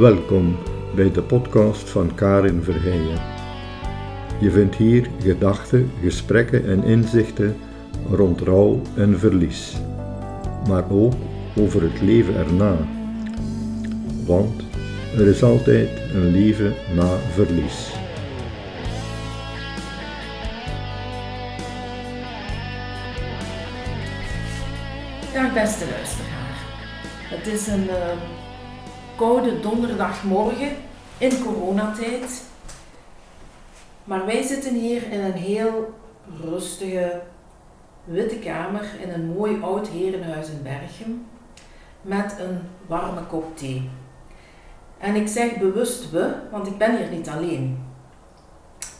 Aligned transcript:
Welkom 0.00 0.56
bij 0.94 1.12
de 1.12 1.22
podcast 1.22 1.90
van 1.90 2.14
Karin 2.14 2.62
Verheijen. 2.62 3.20
Je 4.40 4.50
vindt 4.50 4.76
hier 4.76 5.10
gedachten, 5.22 5.90
gesprekken 6.02 6.68
en 6.68 6.84
inzichten 6.84 7.56
rond 8.10 8.40
rouw 8.40 8.80
en 8.96 9.18
verlies, 9.18 9.76
maar 10.68 10.90
ook 10.90 11.12
over 11.56 11.82
het 11.82 12.00
leven 12.00 12.34
erna. 12.34 12.76
Want 14.26 14.62
er 15.16 15.26
is 15.26 15.42
altijd 15.42 15.88
een 16.14 16.30
leven 16.30 16.74
na 16.94 17.16
verlies. 17.16 17.90
Dag 25.32 25.52
beste 25.52 25.84
luisteraar. 25.90 26.58
Het 27.22 27.46
is 27.46 27.66
een 27.66 27.84
uh, 27.84 28.49
koude 29.20 29.60
donderdagmorgen 29.60 30.76
in 31.18 31.42
coronatijd. 31.42 32.42
Maar 34.04 34.26
wij 34.26 34.42
zitten 34.42 34.74
hier 34.74 35.12
in 35.12 35.20
een 35.20 35.32
heel 35.32 35.94
rustige 36.42 37.20
witte 38.04 38.38
kamer 38.38 38.84
in 39.00 39.10
een 39.10 39.26
mooi 39.26 39.58
oud 39.62 39.88
herenhuis 39.88 40.50
in 40.50 40.62
Berchem 40.62 41.26
met 42.02 42.36
een 42.38 42.58
warme 42.86 43.22
kop 43.22 43.56
thee. 43.56 43.90
En 44.98 45.14
ik 45.14 45.28
zeg 45.28 45.58
bewust 45.58 46.10
we, 46.10 46.34
want 46.50 46.66
ik 46.66 46.78
ben 46.78 46.96
hier 46.96 47.10
niet 47.10 47.28
alleen. 47.28 47.84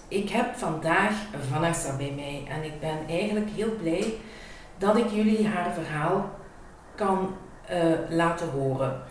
Ik 0.08 0.28
heb 0.28 0.56
vandaag 0.56 1.12
Vanessa 1.50 1.96
bij 1.96 2.12
mij 2.16 2.44
en 2.48 2.64
ik 2.64 2.80
ben 2.80 2.98
eigenlijk 3.08 3.50
heel 3.50 3.74
blij 3.82 4.14
dat 4.78 4.96
ik 4.96 5.10
jullie 5.10 5.46
haar 5.46 5.72
verhaal 5.72 6.30
kan 6.94 7.34
uh, 7.70 7.76
laten 8.08 8.48
horen. 8.50 9.02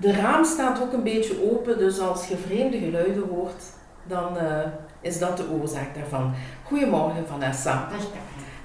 De 0.00 0.12
raam 0.12 0.44
staat 0.44 0.82
ook 0.82 0.92
een 0.92 1.02
beetje 1.02 1.50
open, 1.50 1.78
dus 1.78 1.98
als 1.98 2.28
je 2.28 2.36
vreemde 2.36 2.78
geluiden 2.78 3.28
hoort, 3.28 3.62
dan 4.06 4.36
uh, 4.36 4.58
is 5.00 5.18
dat 5.18 5.36
de 5.36 5.48
oorzaak 5.48 5.94
daarvan. 5.94 6.34
Goedemorgen 6.64 7.26
Vanessa. 7.26 7.88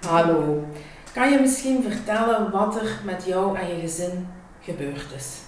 Hallo. 0.08 0.64
Kan 1.14 1.32
je 1.32 1.40
misschien 1.40 1.84
vertellen 1.84 2.52
wat 2.52 2.82
er 2.82 3.02
met 3.06 3.26
jou 3.26 3.58
en 3.58 3.68
je 3.68 3.80
gezin 3.80 4.28
gebeurd 4.60 5.14
is? 5.16 5.42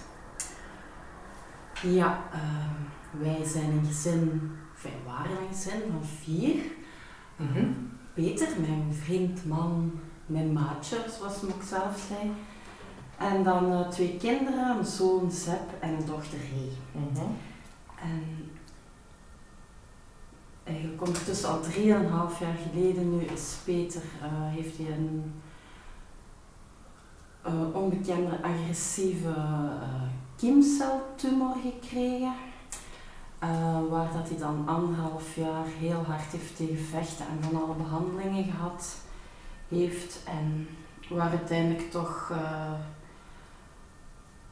Ja, 1.82 2.18
uh, 2.34 3.22
wij 3.22 3.44
zijn 3.44 3.70
een 3.70 3.86
gezin, 3.86 4.52
wij 4.82 4.92
waren 5.06 5.30
een 5.30 5.54
gezin 5.54 5.80
van 5.90 6.04
vier. 6.04 6.62
Mm 7.36 7.48
-hmm. 7.52 7.98
Peter, 8.14 8.48
mijn 8.60 8.94
vriend, 9.04 9.46
man, 9.46 10.00
mijn 10.26 10.52
maatje, 10.52 10.96
zoals 11.18 11.42
ik 11.42 11.54
ook 11.54 11.62
zelf 11.62 12.06
zei. 12.08 12.32
En 13.20 13.42
dan 13.42 13.72
uh, 13.72 13.88
twee 13.88 14.16
kinderen, 14.16 14.78
een 14.78 14.84
zoon 14.84 15.30
Zep 15.30 15.72
en 15.80 15.88
een 15.88 16.06
dochter 16.06 16.38
Ray. 16.38 16.72
Mm 16.92 17.08
-hmm. 17.14 17.36
En 18.02 18.50
eigenlijk 20.64 21.06
ondertussen 21.06 21.48
al 21.48 21.60
drieënhalf 21.60 22.40
jaar 22.40 22.56
geleden 22.70 23.16
nu 23.16 23.24
is 23.24 23.56
Peter, 23.64 24.02
uh, 24.02 24.28
heeft 24.28 24.76
hij 24.78 24.86
een 24.86 25.32
uh, 27.46 27.74
onbekende 27.74 28.42
agressieve 28.42 29.34
kiemceltumor 30.36 31.56
gekregen. 31.62 32.34
waar 33.90 34.12
dat 34.12 34.28
hij 34.28 34.38
dan 34.38 34.68
anderhalf 34.68 35.36
jaar 35.36 35.66
heel 35.66 36.04
hard 36.06 36.32
heeft 36.32 36.56
tegen 36.56 36.84
vechten 36.84 37.26
en 37.26 37.42
van 37.42 37.62
alle 37.62 37.74
behandelingen 37.74 38.44
gehad 38.44 38.96
heeft 39.68 40.20
en 40.24 40.68
waar 41.08 41.30
uiteindelijk 41.30 41.90
toch 41.90 42.32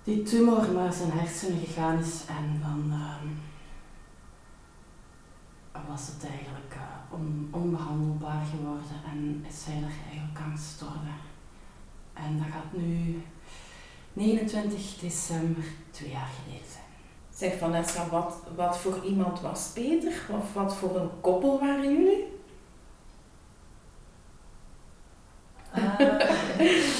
die 0.08 0.22
tumor 0.22 0.72
naar 0.72 0.92
zijn 0.92 1.10
hersenen 1.10 1.58
gegaan 1.58 1.98
is 1.98 2.22
en 2.26 2.60
dan 2.62 2.84
uh, 2.92 3.14
was 5.88 6.06
het 6.06 6.30
eigenlijk 6.30 6.76
on, 7.10 7.48
onbehandelbaar 7.50 8.44
geworden 8.50 9.02
en 9.12 9.44
is 9.48 9.64
hij 9.64 9.76
er 9.76 9.92
eigenlijk 10.10 10.38
aan 10.44 10.56
gestorven. 10.56 11.14
En 12.12 12.38
dat 12.38 12.46
gaat 12.52 12.72
nu 12.72 13.22
29 14.12 14.98
december 15.00 15.64
twee 15.90 16.10
jaar 16.10 16.30
geleden 16.42 16.68
zijn. 16.72 16.84
Zeg 17.34 17.58
Vanessa, 17.58 18.08
wat, 18.08 18.36
wat 18.56 18.78
voor 18.78 19.04
iemand 19.04 19.40
was 19.40 19.70
Peter? 19.74 20.12
Of 20.30 20.52
wat 20.52 20.76
voor 20.76 20.96
een 20.96 21.20
koppel 21.20 21.60
waren 21.60 21.92
jullie? 21.92 22.37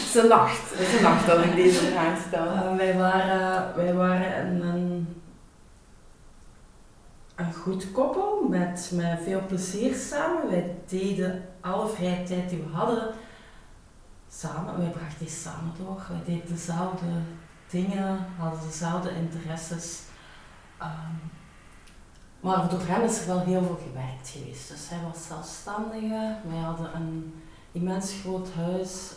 Ze 0.08 0.26
lacht. 0.26 0.68
Ze 0.68 1.00
lacht 1.02 1.30
als 1.30 1.44
ik 1.44 1.54
deze 1.54 1.84
vraag 1.84 2.18
stel. 2.26 2.44
Uh, 2.44 2.76
wij 2.76 2.96
waren, 2.96 3.74
wij 3.76 3.94
waren 3.94 4.46
een, 4.46 5.16
een, 7.36 7.52
goed 7.52 7.92
koppel 7.92 8.46
met, 8.48 8.90
met 8.94 9.18
veel 9.22 9.42
plezier 9.46 9.94
samen. 9.94 10.48
Wij 10.50 10.76
deden 10.86 11.48
alle 11.60 11.88
vrije 11.88 12.22
tijd 12.22 12.48
die 12.48 12.58
we 12.58 12.76
hadden 12.76 13.14
samen. 14.30 14.78
Wij 14.78 14.90
brachten 14.90 15.18
die 15.18 15.28
samen 15.28 15.72
door. 15.78 16.02
Wij 16.08 16.34
deden 16.34 16.48
dezelfde 16.48 17.06
dingen, 17.70 18.26
hadden 18.38 18.60
dezelfde 18.68 19.10
interesses. 19.10 20.00
Um, 20.82 21.30
maar 22.40 22.68
door 22.68 22.80
hem 22.82 23.02
is 23.02 23.20
er 23.20 23.26
wel 23.26 23.40
heel 23.40 23.62
veel 23.62 23.80
gewerkt 23.86 24.28
geweest. 24.28 24.68
Dus 24.68 24.88
hij 24.88 24.98
was 25.12 25.26
zelfstandige. 25.26 26.36
Wij 26.48 26.58
hadden 26.58 26.94
een 26.94 27.34
immens 27.72 28.12
groot 28.22 28.48
huis, 28.52 29.12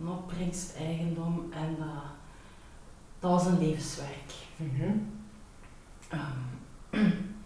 een 0.00 0.08
opbrengsteigendom 0.08 1.52
en 1.52 1.76
uh, 1.78 1.86
dat 3.18 3.30
was 3.30 3.46
een 3.46 3.58
levenswerk. 3.58 4.32
Mm 4.56 4.70
-hmm. 4.78 5.22
um, 6.12 7.38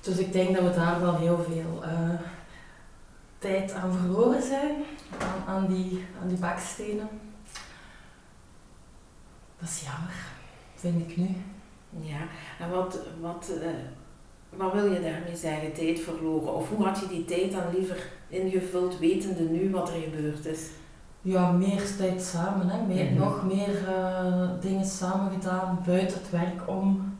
dus 0.00 0.18
ik 0.18 0.32
denk 0.32 0.54
dat 0.54 0.64
we 0.64 0.74
daar 0.74 1.00
wel 1.00 1.16
heel 1.16 1.44
veel 1.48 1.84
uh, 1.84 2.20
tijd 3.38 3.72
aan 3.72 3.92
verloren 3.92 4.42
zijn, 4.42 4.84
aan, 5.18 5.54
aan, 5.54 5.66
die, 5.66 6.04
aan 6.22 6.28
die 6.28 6.38
bakstenen. 6.38 7.08
Dat 9.58 9.68
is 9.68 9.80
jammer, 9.80 10.14
vind 10.74 11.10
ik 11.10 11.16
nu. 11.16 11.36
Ja, 12.00 12.26
en 12.58 12.70
wat, 12.70 12.98
wat 13.20 13.52
wat 14.50 14.72
wil 14.72 14.92
je 14.92 15.00
daarmee 15.00 15.36
zeggen, 15.36 15.72
tijd 15.72 16.00
verloren? 16.00 16.54
Of 16.54 16.68
hoe 16.68 16.86
had 16.86 16.98
je 16.98 17.06
die 17.08 17.24
tijd 17.24 17.52
dan 17.52 17.74
liever 17.74 18.08
ingevuld, 18.28 18.98
wetende 18.98 19.42
nu 19.42 19.70
wat 19.70 19.88
er 19.88 20.00
gebeurd 20.00 20.46
is? 20.46 20.68
Ja, 21.22 21.50
meer 21.50 21.96
tijd 21.96 22.22
samen. 22.22 22.68
Hè. 22.68 22.86
Meer, 22.86 23.04
mm 23.04 23.16
-hmm. 23.16 23.18
Nog 23.18 23.44
meer 23.44 23.88
uh, 23.88 24.50
dingen 24.60 24.86
samen 24.86 25.32
gedaan, 25.32 25.82
buiten 25.86 26.18
het 26.18 26.30
werk 26.30 26.68
om. 26.68 27.18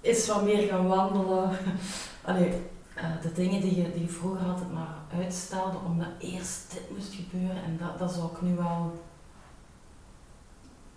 Is 0.00 0.28
wat 0.28 0.44
meer 0.44 0.68
gaan 0.68 0.86
wandelen. 0.86 1.50
Allee, 2.24 2.52
uh, 2.96 3.22
de 3.22 3.32
dingen 3.32 3.60
die 3.60 3.76
je, 3.76 3.92
die 3.92 4.02
je 4.02 4.08
vroeger 4.08 4.46
altijd 4.46 4.72
maar 4.72 4.96
uitstelde, 5.18 5.78
omdat 5.86 6.08
eerst 6.18 6.72
dit 6.72 6.90
moest 6.90 7.14
gebeuren. 7.14 7.64
En 7.64 7.76
dat, 7.78 7.98
dat 7.98 8.12
zou 8.12 8.30
ik 8.32 8.42
nu 8.42 8.54
wel 8.54 8.92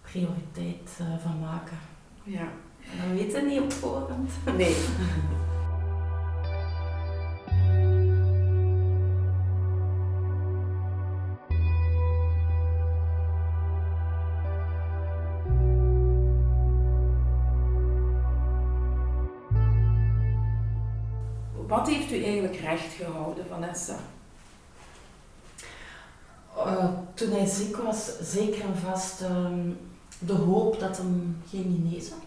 prioriteit 0.01 0.99
uh, 1.01 1.07
van 1.23 1.39
maken. 1.39 1.77
Ja, 2.23 2.47
dan 2.95 3.15
weet 3.15 3.33
het 3.33 3.45
niet 3.45 3.61
op 3.61 3.71
voorhand. 3.71 4.31
Nee. 4.57 4.75
Wat 21.67 21.87
heeft 21.87 22.11
u 22.11 22.23
eigenlijk 22.23 22.55
recht 22.55 22.93
gehouden, 22.93 23.45
Vanessa? 23.49 23.95
Uh, 26.57 26.89
toen 27.13 27.31
hij 27.31 27.45
ziek 27.45 27.77
was, 27.77 28.19
zeker 28.21 28.61
en 28.61 28.77
vast 28.77 29.21
um, 29.21 29.77
de 30.19 30.33
hoop 30.33 30.79
dat 30.79 30.97
hem 30.97 31.41
ging 31.49 31.65
genezen. 31.65 32.26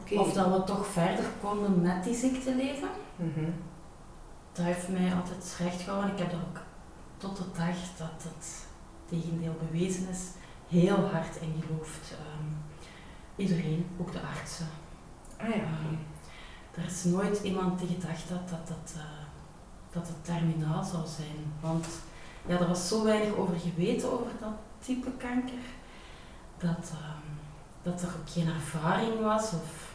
Okay. 0.00 0.18
Of 0.18 0.32
dat 0.32 0.52
we 0.52 0.64
toch 0.64 0.86
verder 0.86 1.24
konden 1.40 1.82
met 1.82 2.04
die 2.04 2.14
ziekte 2.14 2.54
leven. 2.54 2.88
Mm 3.16 3.32
-hmm. 3.34 3.54
Dat 4.52 4.64
heeft 4.64 4.88
mij 4.88 5.14
altijd 5.14 5.56
recht 5.58 5.80
gehouden. 5.80 6.12
Ik 6.12 6.18
heb 6.18 6.32
er 6.32 6.38
ook 6.38 6.60
tot 7.16 7.36
de 7.36 7.44
dag 7.56 7.76
dat 7.96 8.22
het 8.22 8.66
tegendeel 9.04 9.54
bewezen 9.68 10.08
is, 10.08 10.20
heel 10.68 11.08
hard 11.08 11.36
in 11.40 11.62
geloofd. 11.66 12.12
Um, 12.12 12.56
iedereen, 13.36 13.86
ook 14.00 14.12
de 14.12 14.20
artsen. 14.20 14.66
Ah 15.40 15.48
ja. 15.48 15.54
Um, 15.54 15.98
er 16.74 16.84
is 16.84 17.04
nooit 17.04 17.42
iemand 17.42 17.78
die 17.78 17.88
gedacht 17.88 18.30
had 18.30 18.48
dat, 18.48 18.68
dat, 18.68 18.94
uh, 18.96 19.02
dat 19.90 20.08
het 20.08 20.24
terminaal 20.24 20.84
zou 20.84 21.06
zijn. 21.06 21.52
Want 21.60 21.86
ja, 22.46 22.58
er 22.58 22.68
was 22.68 22.88
zo 22.88 23.04
weinig 23.04 23.36
over 23.36 23.56
geweten 23.58 24.12
over 24.12 24.30
dat 24.40 24.54
type 24.78 25.10
kanker, 25.10 25.64
dat, 26.58 26.92
um, 26.92 27.38
dat 27.84 28.02
er 28.02 28.08
ook 28.08 28.30
geen 28.30 28.48
ervaring 28.48 29.20
was. 29.20 29.52
Of, 29.52 29.94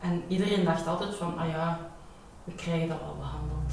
en 0.00 0.22
iedereen 0.28 0.64
dacht 0.64 0.86
altijd 0.86 1.14
van, 1.14 1.38
ah 1.38 1.48
ja, 1.48 1.78
we 2.44 2.54
krijgen 2.54 2.88
dat 2.88 3.00
wel 3.00 3.16
behandeld. 3.16 3.72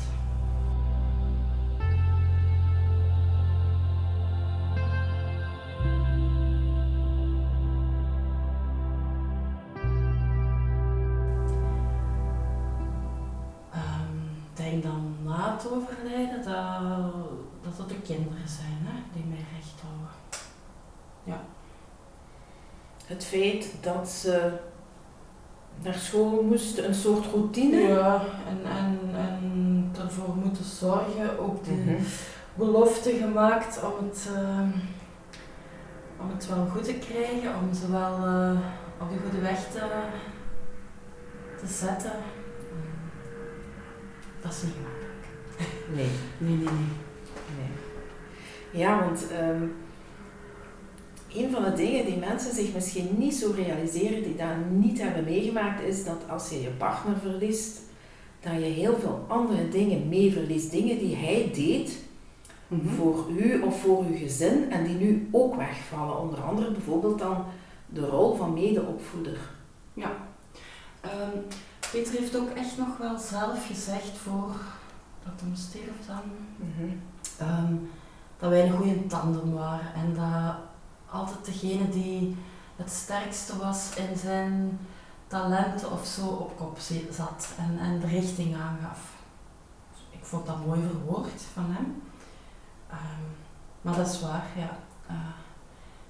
Ehm, 13.71 14.15
denk 14.53 14.83
dan 14.83 15.15
na 15.23 15.53
het 15.53 15.71
overlijden 15.71 16.43
dat, 16.43 16.53
dat 17.61 17.77
het 17.77 17.89
de 17.89 18.01
kinderen 18.01 18.47
zijn 18.47 18.79
hè, 18.81 19.01
die 19.13 19.25
mij 19.25 19.45
recht 19.53 19.81
houden. 19.81 20.15
Ja. 21.23 21.58
Het 23.09 23.25
feit 23.25 23.73
dat 23.81 24.09
ze 24.09 24.51
naar 25.83 25.93
school 25.93 26.43
moesten, 26.43 26.87
een 26.87 26.93
soort 26.93 27.25
routine. 27.25 27.77
Ja, 27.77 28.21
en, 28.47 28.71
en, 28.77 28.99
en 29.15 29.91
ervoor 30.03 30.35
moeten 30.35 30.63
zorgen, 30.63 31.39
ook 31.39 31.63
die 31.63 31.73
Mhm. 31.77 32.01
belofte 32.55 33.11
gemaakt 33.11 33.79
om 33.83 34.05
het, 34.09 34.29
eh, 34.35 34.59
om 36.21 36.29
het 36.33 36.47
wel 36.47 36.65
goed 36.65 36.83
te 36.83 36.93
krijgen, 36.93 37.51
om 37.61 37.73
ze 37.73 37.91
wel 37.91 38.13
eh, 38.25 38.57
op 39.01 39.09
de 39.09 39.15
goede 39.23 39.41
weg 39.41 39.59
te, 39.71 39.79
te 41.59 41.67
zetten. 41.67 42.11
Dat 44.41 44.51
is 44.51 44.61
niet 44.63 44.73
gemakkelijk. 44.73 45.07
Nee. 45.95 46.09
Nee, 46.47 46.55
nee, 46.57 46.65
nee. 46.65 46.73
Nee. 47.57 48.81
Ja, 48.81 48.99
want 48.99 49.31
ehm, 49.31 49.63
een 51.33 51.51
van 51.51 51.63
de 51.63 51.73
dingen 51.73 52.05
die 52.05 52.17
mensen 52.17 52.55
zich 52.55 52.73
misschien 52.73 53.07
niet 53.17 53.35
zo 53.35 53.51
realiseren, 53.55 54.23
die 54.23 54.35
dat 54.35 54.47
niet 54.69 55.01
hebben 55.01 55.23
meegemaakt, 55.23 55.81
is 55.81 56.03
dat 56.03 56.17
als 56.29 56.49
je 56.49 56.61
je 56.61 56.69
partner 56.69 57.17
verliest, 57.17 57.79
dat 58.39 58.53
je 58.53 58.59
heel 58.59 58.97
veel 58.99 59.25
andere 59.27 59.69
dingen 59.69 60.09
mee 60.09 60.31
verliest. 60.31 60.71
Dingen 60.71 60.97
die 60.97 61.15
hij 61.15 61.51
deed 61.53 61.97
voor 62.95 63.25
u 63.37 63.61
of 63.61 63.81
voor 63.81 64.03
uw 64.05 64.17
gezin 64.17 64.71
en 64.71 64.83
die 64.83 64.95
nu 64.95 65.29
ook 65.31 65.55
wegvallen. 65.55 66.19
Onder 66.19 66.41
andere 66.41 66.71
bijvoorbeeld 66.71 67.19
dan 67.19 67.45
de 67.85 68.05
rol 68.05 68.35
van 68.35 68.53
medeopvoeder. 68.53 69.37
Ehm, 71.01 71.37
Peter 71.91 72.13
heeft 72.13 72.37
ook 72.37 72.49
echt 72.49 72.77
nog 72.77 72.97
wel 72.97 73.17
zelf 73.17 73.67
gezegd 73.67 74.17
voor 74.17 74.51
dat 75.23 75.33
hem 75.41 75.55
stierf 75.55 76.05
dan, 76.07 76.21
ehm, 77.37 77.73
dat 78.37 78.49
wij 78.49 78.65
een 78.65 78.77
goede 78.77 79.07
tandem 79.07 79.53
waren 79.53 79.93
en 79.93 80.13
dat 80.13 80.55
altijd 81.11 81.45
degene 81.45 81.89
die 81.89 82.37
het 82.75 82.91
sterkste 82.91 83.57
was 83.57 83.95
in 83.95 84.17
zijn 84.17 84.79
talenten 85.27 85.91
of 85.91 86.05
zo 86.05 86.27
op 86.27 86.57
kop 86.57 86.79
zat 87.11 87.49
en, 87.57 87.79
en 87.79 87.99
de 87.99 88.07
richting 88.07 88.55
aangaf. 88.55 88.99
Ik 90.09 90.25
vond 90.25 90.45
dat 90.45 90.65
mooi 90.65 90.81
verwoord 90.89 91.41
van 91.53 91.65
hem. 91.71 92.01
Ehm, 92.89 93.23
maar 93.81 93.95
dat 93.95 94.07
is 94.07 94.21
waar, 94.21 94.45
ja. 94.55 94.77
Eh, 95.07 95.15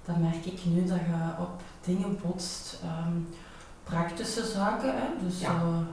dan 0.06 0.22
merk 0.22 0.46
ik 0.46 0.66
nu 0.66 0.86
dat 0.86 0.98
je 1.00 1.34
op 1.40 1.62
dingen 1.86 2.20
botst. 2.22 2.80
ehm, 2.84 3.14
praktische 3.84 4.46
zaken, 4.46 4.94
hè. 4.96 5.08
Dus 5.28 5.40
Ja. 5.40 5.52
ja, 5.52 5.86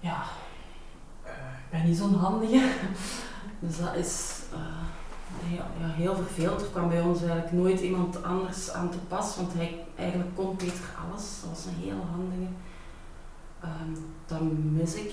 ja 0.00 0.22
ik 1.64 1.70
ben 1.70 1.84
niet 1.84 1.96
zo'n 1.96 2.14
handige. 2.14 2.72
Dus 3.58 3.78
dat 3.78 3.94
is 3.94 4.40
eh, 4.52 4.58
heel, 5.42 5.64
ja, 5.80 5.94
heel 5.94 6.14
vervelend. 6.14 6.60
Er 6.60 6.66
kwam 6.66 6.88
bij 6.88 7.00
ons 7.00 7.20
eigenlijk 7.20 7.52
nooit 7.52 7.80
iemand 7.80 8.22
anders 8.22 8.70
aan 8.70 8.90
te 8.90 8.98
pas, 8.98 9.36
want 9.36 9.52
hij, 9.52 9.84
eigenlijk 9.94 10.34
kon 10.34 10.56
Peter 10.56 10.84
alles. 11.04 11.40
Dat 11.40 11.50
was 11.50 11.64
een 11.64 11.82
heel 11.82 12.06
handige. 12.10 12.52
Ehm, 13.60 14.02
dat 14.26 14.40
mis 14.72 14.94
ik 14.94 15.12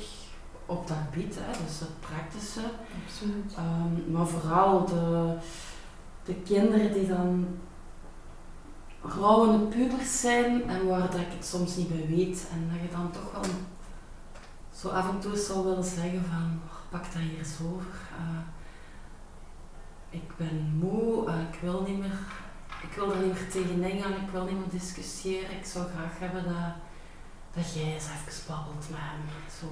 op 0.65 0.87
dat 0.87 0.97
gebied, 1.11 1.35
hè, 1.39 1.63
dus 1.65 1.79
het 1.79 1.99
praktische. 1.99 2.61
Absoluut. 3.05 3.53
Ehm, 3.55 4.11
maar 4.11 4.27
vooral 4.27 4.85
de, 4.85 5.35
de 6.25 6.33
kinderen 6.33 6.93
die 6.93 7.07
dan 7.07 7.45
rouwende 9.01 9.65
pubers 9.65 10.19
zijn 10.19 10.69
en 10.69 10.87
waar 10.87 11.11
dat 11.11 11.19
ik 11.19 11.31
het 11.37 11.45
soms 11.45 11.75
niet 11.75 11.89
bij 11.89 12.07
weet. 12.07 12.47
En 12.51 12.69
dat 12.71 12.81
je 12.81 12.95
dan 12.95 13.11
toch 13.11 13.31
wel 13.31 13.51
zo 14.75 14.87
af 14.87 15.09
en 15.09 15.19
toe 15.19 15.37
zou 15.37 15.65
willen 15.65 15.83
zeggen 15.83 16.23
van, 16.31 16.59
"Oh, 16.65 16.73
pak 16.89 17.03
dat 17.03 17.21
hier 17.21 17.37
eens 17.37 17.57
over. 17.73 17.91
Eh, 18.17 18.62
ik 20.13 20.37
ben 20.37 20.73
moe, 20.79 21.27
eh, 21.29 21.39
ik 21.39 21.59
wil 21.61 21.81
niet 21.87 21.99
meer, 21.99 22.17
ik 22.81 22.93
wil 22.95 23.11
er 23.13 23.17
niet 23.25 23.33
meer 23.33 23.49
tegenin 23.49 24.01
gaan, 24.01 24.13
ik 24.13 24.29
wil 24.31 24.45
niet 24.45 24.57
meer 24.59 24.69
discussiëren. 24.69 25.57
Ik 25.57 25.65
zou 25.65 25.85
graag 25.89 26.19
hebben 26.19 26.43
dat, 26.43 26.73
dat 27.53 27.73
jij 27.73 27.93
eens 27.93 28.05
even 28.05 28.43
babbelt 28.47 28.89
met 28.89 28.99
hem. 28.99 29.21
Zo. 29.59 29.65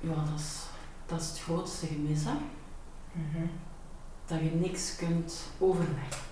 Ja, 0.00 0.14
dat 0.30 0.38
is, 0.40 0.62
dat 1.06 1.20
is 1.20 1.28
het 1.28 1.40
grootste 1.40 1.86
gemis, 1.86 2.24
hè 2.24 2.34
Mhm. 3.14 3.46
dat 4.26 4.38
je 4.38 4.50
niks 4.50 4.96
kunt 4.96 5.46
overleggen. 5.58 6.22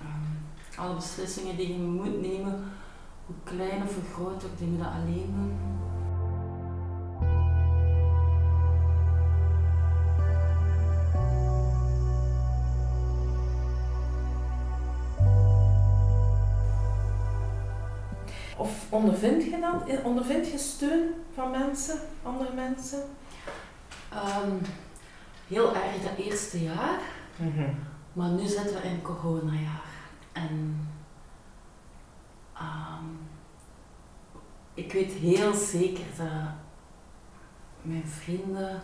Ehm, 0.00 0.80
alle 0.80 0.94
beslissingen 0.94 1.56
die 1.56 1.72
je 1.72 1.78
moet 1.78 2.20
nemen, 2.20 2.64
hoe 3.26 3.34
klein 3.44 3.82
of 3.82 3.94
hoe 3.94 4.04
groot 4.14 4.44
ook, 4.44 4.58
die 4.58 4.66
moet 4.66 4.78
je 4.78 4.86
alleen 4.86 5.34
doen. 5.36 5.56
Ondervind 18.92 19.44
je 19.44 19.60
dat? 19.60 20.02
Ondervind 20.02 20.48
je 20.50 20.58
steun 20.58 21.14
van 21.34 21.50
mensen, 21.50 21.98
andere 22.22 22.52
mensen? 22.52 23.02
Ehm, 24.10 24.56
heel 25.48 25.74
erg 25.74 26.02
dat 26.02 26.24
eerste 26.26 26.62
jaar, 26.62 27.00
maar 28.12 28.30
nu 28.30 28.46
zitten 28.46 28.74
we 28.74 28.88
in 28.88 29.02
coronajaar. 29.02 29.84
En 30.32 30.88
ehm, 32.54 33.04
ik 34.74 34.92
weet 34.92 35.12
heel 35.12 35.54
zeker 35.54 36.04
dat 36.16 36.50
mijn 37.82 38.06
vrienden 38.06 38.82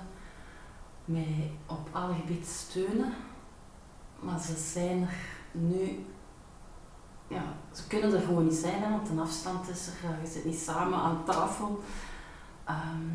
mij 1.05 1.51
op 1.67 1.89
alle 1.93 2.15
gebieden 2.15 2.47
steunen, 2.47 3.13
maar 4.21 4.41
ze 4.41 4.57
zijn 4.57 5.03
er 5.03 5.15
nu, 5.51 6.07
ja, 7.29 7.43
ze 7.73 7.87
kunnen 7.87 8.13
er 8.13 8.21
gewoon 8.21 8.45
niet 8.45 8.55
zijn, 8.55 8.83
hè, 8.83 8.91
want 8.91 9.09
een 9.09 9.19
afstand 9.19 9.69
is 9.69 9.87
er, 9.87 10.11
eh, 10.11 10.23
je 10.23 10.31
zit 10.31 10.45
niet 10.45 10.59
samen 10.59 10.99
aan 10.99 11.25
tafel. 11.25 11.83
Ehm, 12.65 13.09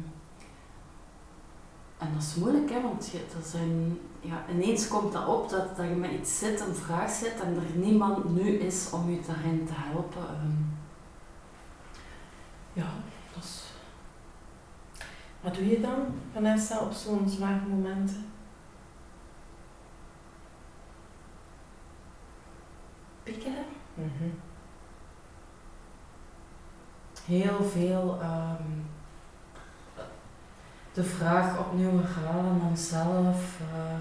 en 1.97 2.13
dat 2.13 2.21
is 2.21 2.35
moeilijk, 2.35 2.69
hè, 2.71 2.81
want 2.81 3.09
je, 3.11 3.17
er 3.17 3.45
zijn, 3.45 3.99
ja, 4.19 4.45
ineens 4.49 4.87
komt 4.87 5.13
dat 5.13 5.27
op 5.27 5.49
dat, 5.49 5.75
dat 5.75 5.87
je 5.87 5.95
met 5.95 6.11
iets 6.11 6.39
zit, 6.39 6.59
een 6.59 6.75
vraag 6.75 7.11
zit 7.11 7.41
en 7.41 7.55
er 7.55 7.77
niemand 7.77 8.33
nu 8.33 8.57
is 8.57 8.89
om 8.91 9.09
je 9.09 9.21
daarin 9.27 9.65
te 9.65 9.73
helpen. 9.75 10.21
Ehm, 10.21 10.61
ja, 12.73 12.89
dat 13.33 13.43
is... 13.43 13.63
Wat 15.41 15.55
doe 15.55 15.69
je 15.69 15.81
dan, 15.81 15.99
Vanessa, 16.33 16.79
op 16.79 16.91
zo'n 16.91 17.29
zwaar 17.29 17.61
momenten? 17.69 18.33
pikken. 23.23 23.65
Heel 27.25 27.63
veel 27.63 28.17
ehm, 28.21 28.63
de 30.93 31.03
vraag 31.03 31.59
opnieuw 31.59 32.01
herhalen 32.01 32.51
aan 32.51 32.67
onszelf. 32.69 33.59
eh, 33.59 33.95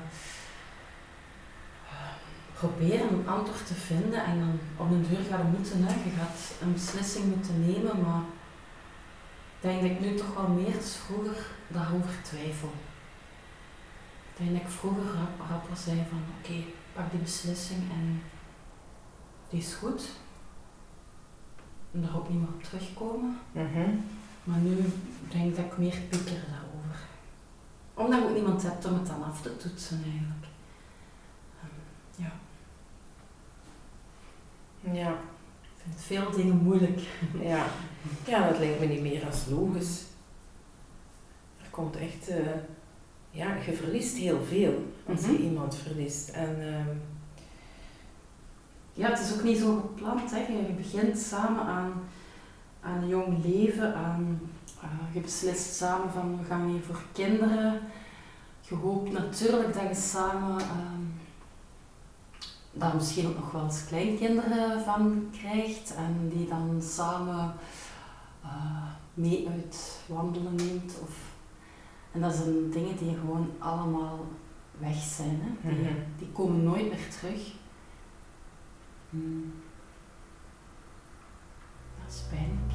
proberen 2.62 3.12
een 3.12 3.28
antwoord 3.28 3.66
te 3.66 3.74
vinden 3.74 4.24
en 4.24 4.38
dan 4.38 4.58
op 4.76 4.90
een 4.90 5.06
deur 5.08 5.24
gaat 5.30 5.52
moeten. 5.56 5.84
Hè. 5.84 5.94
Je 6.04 6.10
gaat 6.18 6.52
een 6.60 6.72
beslissing 6.72 7.24
moeten 7.24 7.60
nemen, 7.66 8.00
maar 8.00 8.22
ik 9.56 9.60
denk 9.60 9.80
dat 9.80 9.90
ik 9.90 10.00
nu 10.00 10.14
toch 10.14 10.34
wel 10.34 10.48
meer 10.48 10.76
als 10.76 10.96
vroeger 10.96 11.46
daarover 11.68 12.22
twijfel. 12.22 12.72
Ik 14.30 14.36
denk 14.36 14.52
dat 14.52 14.60
ik 14.60 14.68
vroeger 14.68 15.04
rap, 15.04 15.48
rapper 15.50 15.76
zei 15.76 16.04
van 16.08 16.22
oké, 16.38 16.64
pak 16.92 17.10
die 17.10 17.20
beslissing 17.20 17.82
en 17.90 18.22
die 19.52 19.60
is 19.60 19.74
goed. 19.74 20.02
En 21.92 22.00
daar 22.02 22.16
ook 22.16 22.28
niet 22.28 22.38
meer 22.38 22.48
op 22.48 22.62
terugkomen. 22.62 23.38
Maar 24.44 24.58
nu 24.58 24.76
denk 25.28 25.44
ik 25.50 25.56
dat 25.56 25.64
ik 25.64 25.78
meer 25.78 26.00
pieker 26.08 26.40
daarover. 26.50 27.00
Omdat 27.94 28.18
je 28.20 28.28
ook 28.28 28.34
niemand 28.34 28.62
hebt 28.62 28.84
om 28.84 28.94
het 28.94 29.06
dan 29.06 29.22
af 29.24 29.42
te 29.42 29.56
toetsen 29.56 30.02
eigenlijk. 30.04 30.46
Ehm, 31.62 32.22
ja, 32.22 32.32
Ja. 34.92 35.10
ik 35.62 35.78
vind 35.82 36.00
veel 36.00 36.30
dingen 36.30 36.56
moeilijk. 36.56 37.00
Ja. 37.40 37.66
ja, 38.26 38.48
dat 38.48 38.58
lijkt 38.58 38.80
me 38.80 38.86
niet 38.86 39.00
meer 39.02 39.26
als 39.26 39.46
logisch. 39.46 40.02
Er 41.62 41.68
komt 41.70 41.96
echt, 41.96 42.28
eh, 42.28 42.46
ja, 43.30 43.54
je 43.54 43.72
verliest 43.72 44.16
heel 44.16 44.44
veel 44.44 44.92
als 45.08 45.20
je 45.20 45.26
Mhm. 45.32 45.42
iemand 45.42 45.74
verliest. 45.76 46.28
En 46.28 46.72
ehm, 46.74 46.96
Ja, 48.94 49.08
het 49.10 49.18
is 49.20 49.32
ook 49.34 49.42
niet 49.42 49.58
zo 49.58 49.76
gepland. 49.80 50.30
Hè. 50.30 50.38
Je 50.38 50.72
begint 50.76 51.18
samen 51.18 51.64
aan, 51.64 51.92
aan 52.80 53.02
een 53.02 53.08
jong 53.08 53.44
leven. 53.44 53.94
Aan, 53.94 54.40
eh, 54.82 55.14
je 55.14 55.20
beslist 55.20 55.74
samen 55.74 56.12
van 56.12 56.38
we 56.38 56.44
gaan 56.44 56.68
hier 56.68 56.82
voor 56.82 57.02
kinderen. 57.12 57.80
Je 58.60 58.74
hoopt 58.74 59.12
natuurlijk 59.12 59.74
dat 59.74 59.82
je 59.88 59.94
samen 59.94 60.60
ehm, 60.60 61.02
daar 62.72 62.94
misschien 62.94 63.26
ook 63.28 63.36
nog 63.38 63.50
wel 63.52 63.64
eens 63.64 63.84
kleinkinderen 63.86 64.84
van 64.84 65.28
krijgt. 65.32 65.94
En 65.94 66.28
die 66.34 66.48
dan 66.48 66.82
samen 66.82 67.52
eh, 68.42 68.82
mee 69.14 69.48
uit 69.52 70.00
wandelen 70.06 70.54
neemt. 70.54 70.94
Of, 71.02 71.16
En 72.12 72.20
dat 72.20 72.34
zijn 72.34 72.70
dingen 72.70 72.96
die 72.96 73.16
gewoon 73.20 73.50
allemaal 73.58 74.26
weg 74.78 74.96
zijn. 75.02 75.40
Hè? 75.42 75.70
Die, 75.74 75.78
Mhm. 75.84 75.92
die 76.18 76.28
komen 76.32 76.62
nooit 76.64 76.88
meer 76.88 77.08
terug. 77.20 77.52
Hmm. 79.12 79.52
Dat 82.02 82.14
is 82.14 82.22
pijnlijk. 82.30 82.72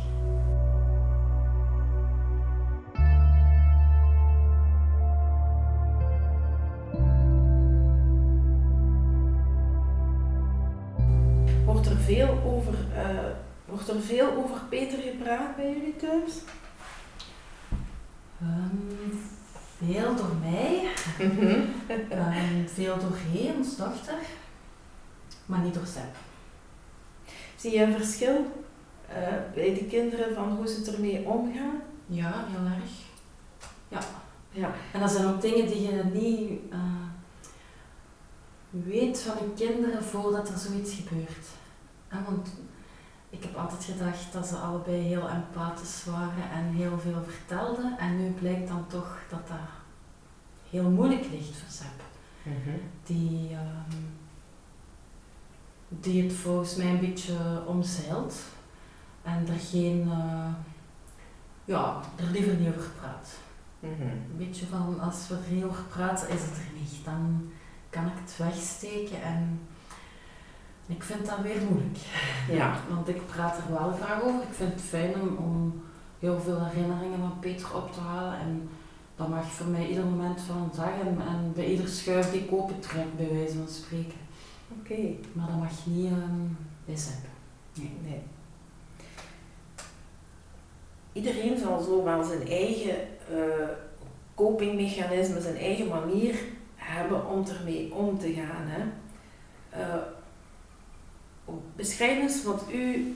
Wordt 11.66 11.86
er 11.86 11.98
veel 11.98 12.42
over, 12.46 12.74
eh, 12.96 13.16
wordt 13.66 13.88
er 13.88 14.02
veel 14.02 14.32
over 14.32 14.60
Peter 14.70 15.00
gepraat 15.00 15.56
bij 15.56 15.72
jullie 15.74 15.96
thuis? 15.96 16.42
Ehm, 18.42 19.16
veel 19.78 20.16
door 20.16 20.36
mij, 20.42 20.88
ehm, 22.10 22.68
veel 22.68 22.98
door 23.00 23.18
Ree, 23.34 23.54
ons 23.54 23.78
dochter, 23.78 24.18
maar 25.46 25.60
niet 25.60 25.74
door 25.74 25.86
Sepp. 25.86 26.27
Zie 27.58 27.72
je 27.72 27.84
een 27.84 27.94
verschil 27.94 28.46
eh, 29.08 29.34
bij 29.54 29.74
de 29.74 29.86
kinderen 29.86 30.34
van 30.36 30.52
hoe 30.56 30.68
ze 30.68 30.92
ermee 30.92 31.26
omgaan? 31.26 31.82
Ja, 32.06 32.46
heel 32.48 32.66
erg. 32.66 32.92
Ja. 33.88 34.00
Ja. 34.52 34.72
En 34.94 35.00
dat 35.00 35.12
zijn 35.12 35.26
ook 35.26 35.42
dingen 35.42 35.68
die 35.68 35.82
je 35.82 36.04
niet 36.04 36.72
eh, 36.72 36.80
weet 38.70 39.20
van 39.20 39.36
je 39.38 39.66
kinderen 39.66 40.04
voordat 40.04 40.50
er 40.50 40.58
zoiets 40.58 40.94
gebeurt. 40.94 41.48
Ja, 42.12 42.24
want 42.26 42.50
ik 43.30 43.44
heb 43.44 43.56
altijd 43.56 43.84
gedacht 43.84 44.34
dat 44.34 44.48
ze 44.48 44.56
allebei 44.56 45.02
heel 45.02 45.30
empathisch 45.30 46.06
waren 46.06 46.50
en 46.52 46.64
heel 46.64 47.00
veel 47.00 47.24
vertelden. 47.28 47.98
En 47.98 48.24
nu 48.24 48.30
blijkt 48.30 48.68
dan 48.68 48.88
toch 48.88 49.20
dat 49.30 49.48
dat 49.48 49.58
heel 50.70 50.90
moeilijk 50.90 51.26
ligt 51.32 51.58
voor 51.58 51.70
Sepp. 51.70 52.02
Die, 53.04 53.50
ehm, 53.52 54.04
die 55.88 56.24
het 56.24 56.34
volgens 56.34 56.76
mij 56.76 56.88
een 56.90 57.00
beetje 57.00 57.64
omzeilt. 57.66 58.36
En 59.24 59.48
er 59.48 59.60
geen, 59.60 60.10
eh, 60.12 60.54
ja, 61.66 62.02
er 62.16 62.32
liever 62.32 62.56
niet 62.56 62.76
over 62.76 62.90
praat. 63.00 63.30
Een 63.80 64.38
beetje 64.38 64.66
van, 64.66 65.00
als 65.00 65.28
we 65.28 65.36
er 65.36 65.54
niet 65.54 65.64
over 65.64 65.84
praten, 65.84 66.30
is 66.30 66.42
het 66.42 66.58
er 66.58 66.80
niet. 66.80 67.06
Dan 67.06 67.52
kan 67.90 68.06
ik 68.06 68.14
het 68.16 68.38
wegsteken 68.38 69.22
en 69.22 69.60
ik 70.88 71.04
vind 71.04 71.26
dat 71.26 71.40
weer 71.40 71.62
moeilijk. 71.70 71.98
Ja. 72.52 72.78
Want 72.90 73.08
ik 73.08 73.26
praat 73.26 73.58
er 73.58 73.74
wel 73.74 73.92
graag 74.02 74.22
over. 74.22 74.42
Ik 74.42 74.54
vind 74.54 74.74
het 74.74 74.82
fijn 74.82 75.22
om, 75.22 75.36
om 75.38 75.82
heel 76.20 76.40
veel 76.40 76.66
herinneringen 76.66 77.20
van 77.20 77.40
Peter 77.40 77.76
op 77.76 77.94
te 77.94 78.00
halen. 78.00 78.40
En 78.40 78.70
dat 79.16 79.28
mag 79.28 79.52
voor 79.52 79.68
mij 79.68 79.88
ieder 79.88 80.06
moment 80.06 80.42
van 80.42 80.70
de 80.72 80.78
dag 80.78 81.00
en, 81.02 81.22
en 81.28 81.52
bij 81.56 81.66
ieder 81.66 81.88
schuif 81.88 82.32
die 82.32 82.42
ik 82.42 82.54
open 82.54 82.80
trek, 82.80 83.18
bij 83.18 83.30
wijze 83.34 83.58
van 83.58 83.68
spreken. 83.68 84.27
Oké. 84.80 85.16
Maar 85.34 85.48
dat 85.48 85.60
mag 85.60 85.86
niet 85.86 86.12
ehm 86.12 86.48
bij 86.86 86.96
Sepp. 86.96 87.26
Nee. 87.74 87.92
Nee. 88.04 88.22
Iedereen 91.12 91.58
zal 91.58 91.82
zo 91.82 92.04
wel 92.04 92.24
zijn 92.24 92.48
eigen 92.48 92.96
copingmechanisme, 94.38 95.42
zijn 95.42 95.58
eigen 95.58 95.88
manier 95.88 96.36
hebben 96.76 97.28
om 97.30 97.46
ermee 97.48 97.94
om 97.94 98.20
te 98.20 98.34
gaan. 98.34 98.66
Hè? 98.66 98.84
Eh, 99.70 100.02
beschrijf 101.76 102.20
eens 102.20 102.44
wat 102.44 102.68
uw 102.72 103.14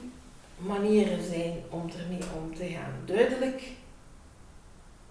manieren 0.56 1.24
zijn 1.24 1.52
om 1.68 1.90
ermee 1.98 2.22
om 2.36 2.54
te 2.54 2.66
gaan. 2.66 2.92
Duidelijk 3.04 3.70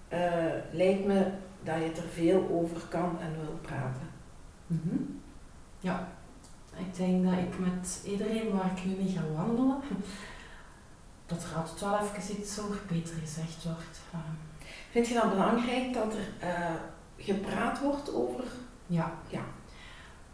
eh, 0.08 0.54
lijkt 0.72 1.06
me 1.06 1.32
dat 1.64 1.76
je 1.76 2.02
er 2.02 2.10
veel 2.14 2.48
over 2.52 2.82
kan 2.90 3.20
en 3.20 3.32
wil 3.32 3.60
praten. 3.62 4.10
Mhm. 4.68 4.96
Ja, 5.80 6.12
ik 6.78 6.96
denk 6.96 7.24
dat 7.26 7.34
ik 7.34 7.60
met 7.60 8.02
iedereen 8.06 8.52
waar 8.52 8.72
ik 8.76 8.86
nu 8.86 8.96
mee 8.96 9.12
ga 9.18 9.22
wandelen, 9.36 9.78
dat 11.26 11.44
er 11.44 11.56
altijd 11.58 11.80
wel 11.80 12.00
even 12.00 12.40
iets 12.40 12.60
over 12.60 12.78
Peter 12.78 13.16
gezegd 13.20 13.64
wordt. 13.64 14.00
Ehm, 14.14 14.50
Vind 14.92 15.08
je 15.08 15.14
dat 15.14 15.30
belangrijk 15.30 15.94
dat 15.94 16.14
er 16.14 16.48
eh, 16.50 16.74
gepraat 17.18 17.80
wordt 17.80 18.14
over? 18.14 18.44
ja. 18.88 19.12
Ja. 19.28 19.42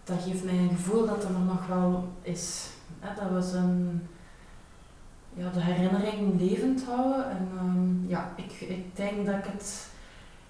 Dat 0.03 0.21
geeft 0.23 0.43
mij 0.43 0.53
een 0.53 0.69
gevoel 0.69 1.05
dat 1.05 1.23
er 1.23 1.31
nog 1.31 1.67
wel 1.67 2.13
is. 2.21 2.69
Dat 3.15 3.29
we 3.31 3.41
zijn, 3.41 4.07
ja, 5.33 5.49
de 5.49 5.59
herinnering 5.61 6.39
levend 6.39 6.83
houden. 6.85 7.29
En 7.29 7.49
ehm, 7.57 8.09
ja, 8.09 8.33
ik, 8.35 8.51
ik 8.51 8.95
denk 8.95 9.25
dat 9.25 9.35
ik 9.35 9.45
het 9.45 9.87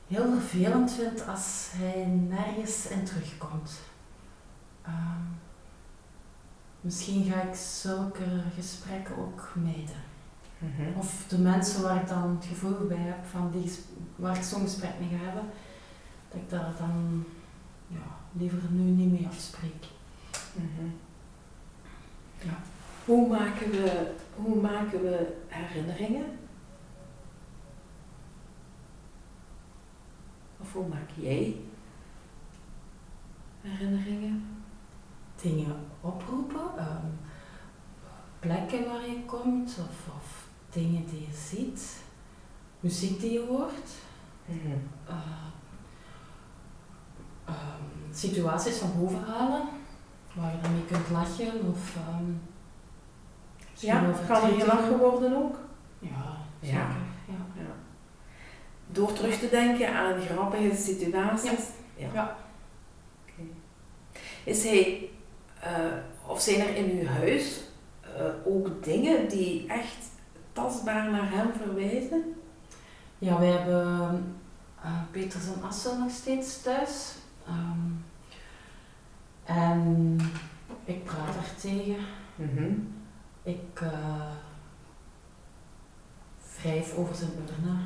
heel 0.07 0.31
vervelend 0.31 0.91
vind 0.91 1.27
als 1.27 1.67
hij 1.71 2.05
nergens 2.05 2.87
in 2.87 3.03
terugkomt. 3.03 3.79
Ehm, 4.81 5.21
misschien 6.81 7.23
ga 7.23 7.41
ik 7.41 7.55
zulke 7.55 8.25
gesprekken 8.55 9.17
ook 9.17 9.51
mijden. 9.55 10.05
Of 10.97 11.25
de 11.27 11.37
mensen 11.37 11.81
waar 11.81 12.01
ik 12.01 12.07
dan 12.07 12.35
het 12.35 12.45
gevoel 12.45 12.87
bij 12.87 12.97
heb 12.97 13.25
van 13.25 13.51
die, 13.51 13.71
waar 14.15 14.37
ik 14.37 14.43
zo'n 14.43 14.61
gesprek 14.61 14.93
mee 14.99 15.09
ga 15.09 15.25
hebben, 15.25 15.43
dat 16.29 16.41
ik 16.41 16.49
daar 16.49 16.73
dan 16.77 17.23
ja, 17.87 18.17
liever 18.31 18.71
nu 18.71 18.81
niet 18.81 19.11
mee 19.11 19.27
afspreek. 19.27 19.85
Mhm. 20.53 20.87
Ja. 22.41 22.57
Hoe 23.05 23.27
maken 23.27 23.71
we, 23.71 24.11
hoe 24.35 24.61
maken 24.61 25.01
we 25.01 25.35
herinneringen? 25.47 26.25
Of 30.59 30.73
hoe 30.73 30.87
maak 30.87 31.09
jij 31.15 31.55
herinneringen? 33.61 34.56
Dingen 35.41 35.75
oproepen, 36.01 36.77
ehm, 36.77 37.05
plekken 38.39 38.85
waar 38.85 39.07
je 39.09 39.25
komt 39.25 39.77
of, 39.79 40.13
of 40.15 40.47
dingen 40.69 41.05
die 41.05 41.21
je 41.21 41.33
ziet, 41.37 42.01
muziek 42.79 43.19
die 43.19 43.31
je 43.31 43.45
hoort, 43.47 43.89
eh, 44.47 44.55
ehm, 47.45 48.13
situaties 48.13 48.77
van 48.77 48.91
boven 48.99 49.23
halen 49.23 49.61
waar 50.33 50.51
je 50.51 50.61
dan 50.61 50.71
mee 50.73 50.85
kunt 50.85 51.09
lachen 51.09 51.61
of 51.71 51.95
ehm, 51.95 52.31
Ja, 53.73 54.11
kan 54.27 54.41
er 54.43 54.59
gelachen 54.59 54.97
worden 54.97 55.35
ook? 55.35 55.57
Ja, 55.99 56.37
Ja. 56.59 56.69
zeker. 56.69 56.95
Ja. 57.55 57.63
Door 58.87 59.13
terug 59.13 59.39
te 59.39 59.49
denken 59.49 59.93
aan 59.95 60.21
grappige 60.21 60.75
situaties? 60.75 61.69
Ja. 61.95 62.09
Ja. 62.13 62.37
Oké. 63.23 63.41
Is 64.43 64.63
hij, 64.63 65.09
eh, 65.67 66.29
of 66.31 66.41
zijn 66.41 66.59
er 66.59 66.75
in 66.75 66.99
uw 66.99 67.05
huis 67.05 67.59
eh, 68.01 68.25
ook 68.45 68.83
dingen 68.83 69.29
die 69.29 69.67
echt 69.67 70.05
tastbaar 70.51 71.11
naar 71.11 71.31
hem 71.31 71.51
verwijzen? 71.53 72.35
Ja, 73.17 73.39
wij 73.39 73.49
hebben 73.49 74.35
eh 74.81 75.01
Peters 75.11 75.45
en 75.45 75.63
Assen 75.63 75.99
nog 75.99 76.11
steeds 76.11 76.61
thuis. 76.61 77.15
Ehm, 77.47 77.91
en 79.43 80.17
ik 80.85 81.03
praat 81.03 81.35
er 81.35 81.55
tegen. 81.61 82.05
Ik 83.43 83.81
eh 83.81 84.31
wrijf 86.61 86.95
over 86.95 87.15
zijn 87.15 87.31
urne. 87.31 87.77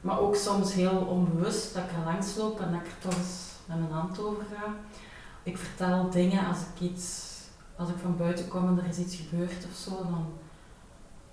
Maar 0.00 0.18
ook 0.18 0.36
soms 0.36 0.72
heel 0.74 0.98
onbewust 0.98 1.74
dat 1.74 1.82
ik 1.84 1.90
er 1.90 2.04
langs 2.04 2.36
loop 2.36 2.60
en 2.60 2.70
dat 2.72 2.80
ik 2.80 2.86
er 2.86 2.98
toch 2.98 3.14
eens 3.18 3.48
met 3.66 3.78
mijn 3.78 3.92
hand 3.92 4.18
over 4.18 4.44
ga. 4.54 4.74
Ik 5.48 5.58
vertel 5.58 6.10
dingen 6.10 6.46
als 6.46 6.58
ik 6.58 6.80
iets, 6.80 7.36
als 7.76 7.88
ik 7.88 7.96
van 8.02 8.16
buiten 8.16 8.48
kom 8.48 8.68
en 8.68 8.78
er 8.78 8.88
is 8.88 8.98
iets 8.98 9.16
gebeurd 9.16 9.66
of 9.70 9.76
zo, 9.76 9.90
dan, 9.90 10.32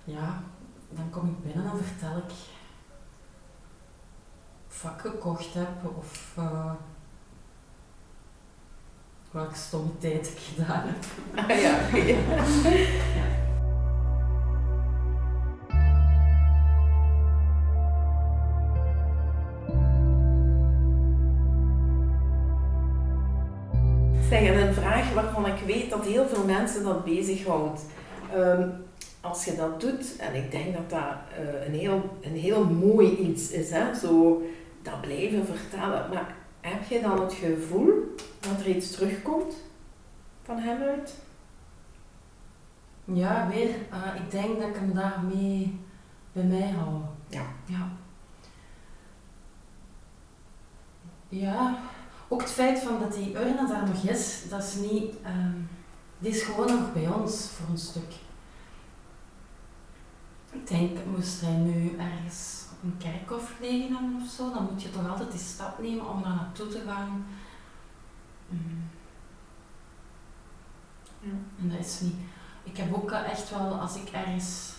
ja, 0.04 0.42
dan 0.90 1.10
kom 1.10 1.28
ik 1.28 1.42
binnen 1.42 1.70
en 1.70 1.84
vertel 1.84 2.16
ik 2.16 2.32
ik 4.82 5.00
gekocht 5.00 5.54
heb 5.54 5.96
of 5.96 6.32
eh, 6.36 6.72
welke 9.30 9.54
stomme 9.54 9.98
tijd 9.98 10.26
ik 10.26 10.38
gedaan 10.38 10.82
heb. 10.86 11.04
Ah, 11.34 11.60
ja, 11.60 11.78
Zeg, 24.28 24.40
en 24.40 24.66
een 24.66 24.74
vraag 24.74 25.12
waarvan 25.12 25.46
ik 25.46 25.58
weet 25.66 25.90
dat 25.90 26.04
heel 26.04 26.28
veel 26.28 26.44
mensen 26.44 26.84
dat 26.84 27.04
bezighoudt. 27.04 27.84
Ehm 28.34 28.68
als 29.26 29.44
je 29.44 29.56
dat 29.56 29.80
doet, 29.80 30.16
en 30.16 30.34
ik 30.34 30.50
denk 30.50 30.74
dat 30.74 30.90
dat 30.90 31.16
eh, 31.38 31.66
een, 31.66 31.74
heel, 31.74 32.18
een 32.20 32.36
heel 32.36 32.64
mooi 32.64 33.16
iets 33.16 33.50
is, 33.50 33.70
hè? 33.70 33.94
zo 33.94 34.42
dat 34.82 35.00
blijven 35.00 35.46
vertellen. 35.46 36.08
Maar 36.12 36.34
heb 36.60 36.88
je 36.88 37.00
dan 37.00 37.20
het 37.20 37.34
gevoel 37.34 38.14
dat 38.40 38.60
er 38.60 38.68
iets 38.68 38.90
terugkomt 38.90 39.54
van 40.42 40.58
hem 40.58 40.82
uit? 40.82 41.14
Ja, 43.04 43.48
weer. 43.48 43.68
eh, 43.90 44.14
ik 44.24 44.30
denk 44.30 44.60
dat 44.60 44.68
ik 44.68 44.74
hem 44.74 44.94
daarmee 44.94 45.80
bij 46.32 46.44
mij 46.44 46.68
hou. 46.68 47.00
Ja. 47.28 47.46
ja. 47.64 47.88
Ja, 51.28 51.78
ook 52.28 52.40
het 52.40 52.50
feit 52.50 52.78
van 52.78 52.98
dat 52.98 53.12
die 53.12 53.34
urne 53.34 53.66
daar 53.68 53.86
nog 53.86 54.02
is, 54.02 54.42
dat 54.48 54.62
is 54.62 54.74
niet... 54.74 55.14
ehm, 55.22 55.54
die 56.18 56.30
is 56.30 56.42
gewoon 56.42 56.80
nog 56.80 56.92
bij 56.92 57.08
ons 57.08 57.48
voor 57.48 57.68
een 57.68 57.78
stuk. 57.78 58.12
Ik 60.52 60.68
denk, 60.68 60.98
moest 61.16 61.40
hij 61.40 61.56
nu 61.56 61.96
ergens 61.98 62.64
op 62.72 62.82
een 62.82 62.96
kerkhof 62.98 63.52
liggen 63.60 63.96
hebben 63.96 64.22
of 64.22 64.30
zo, 64.30 64.52
dan 64.52 64.68
moet 64.70 64.82
je 64.82 64.90
toch 64.90 65.08
altijd 65.08 65.30
die 65.30 65.40
stap 65.40 65.78
nemen 65.78 66.10
om 66.10 66.22
daar 66.22 66.34
naartoe 66.34 66.68
te 66.68 66.82
gaan. 66.86 67.26
Mm. 68.48 68.88
Ja. 71.20 71.32
En 71.60 71.68
dat 71.68 71.78
is 71.78 72.00
niet... 72.00 72.14
Ik 72.62 72.76
heb 72.76 72.94
ook 72.94 73.10
echt 73.10 73.50
wel, 73.50 73.80
als 73.80 73.96
ik 73.96 74.08
ergens 74.08 74.72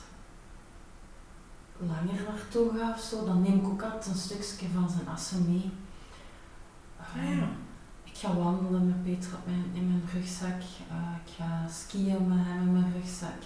langer 1.78 2.24
naartoe 2.28 2.78
ga 2.78 2.92
of 2.92 3.00
zo, 3.00 3.26
dan 3.26 3.42
neem 3.42 3.60
ik 3.60 3.68
ook 3.68 3.84
altijd 3.84 4.06
een 4.06 4.16
stukje 4.16 4.68
van 4.74 4.90
zijn 4.90 5.08
assen 5.08 5.46
mee. 5.52 5.72
Ja. 7.16 7.48
Ik 8.04 8.18
ga 8.18 8.36
wandelen 8.36 8.88
met 8.88 9.04
Peter 9.04 9.34
op 9.34 9.46
mijn, 9.46 9.66
in 9.74 9.88
mijn 9.88 10.04
rugzak. 10.14 10.62
Eh, 10.90 11.16
ik 11.26 11.32
ga 11.38 11.68
skiën 11.68 12.28
met 12.28 12.38
hem 12.42 12.62
in 12.62 12.74
mijn 12.74 12.94
rugzak. 12.94 13.42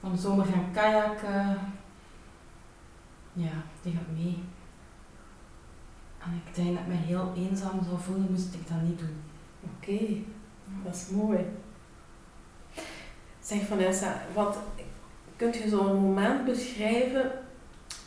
Van 0.00 0.12
de 0.12 0.18
zomer 0.18 0.46
gaan 0.46 0.72
kajakken. 0.72 1.58
Ja, 3.32 3.52
die 3.82 3.92
gaat 3.92 4.16
mee. 4.16 4.38
En 6.18 6.42
ik 6.46 6.54
denk 6.54 6.68
dat 6.68 6.86
ik 6.86 6.86
me 6.86 6.94
heel 6.94 7.32
eenzaam 7.36 7.84
zou 7.84 7.98
voelen, 7.98 8.30
moest 8.30 8.54
ik 8.54 8.68
dat 8.68 8.82
niet 8.82 8.98
doen. 8.98 9.22
Oké, 9.60 10.22
dat 10.84 10.94
is 10.94 11.08
mooi. 11.08 11.38
Zeg 13.40 13.66
Vanessa, 13.66 14.22
wat 14.34 14.58
kunt 15.36 15.56
je 15.56 15.68
zo'n 15.68 16.00
moment 16.00 16.44
beschrijven, 16.44 17.30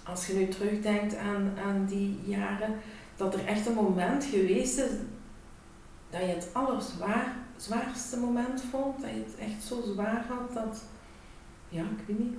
als 0.03 0.27
je 0.27 0.33
nu 0.33 0.47
terugdenkt 0.47 1.15
aan, 1.15 1.53
aan 1.65 1.85
die 1.85 2.19
jaren, 2.25 2.75
dat 3.15 3.33
er 3.33 3.45
echt 3.45 3.65
een 3.65 3.73
moment 3.73 4.23
geweest 4.23 4.77
is 4.77 4.91
dat 6.09 6.21
je 6.21 6.27
het 6.27 6.49
allerzwaar, 6.53 7.35
zwaarste 7.57 8.17
moment 8.17 8.61
vond, 8.69 9.01
dat 9.01 9.09
je 9.09 9.15
het 9.15 9.35
echt 9.35 9.63
zo 9.63 9.81
zwaar 9.81 10.25
had 10.27 10.53
dat, 10.53 10.83
ja, 11.69 11.81
ik 11.81 12.07
weet 12.07 12.19
niet, 12.19 12.37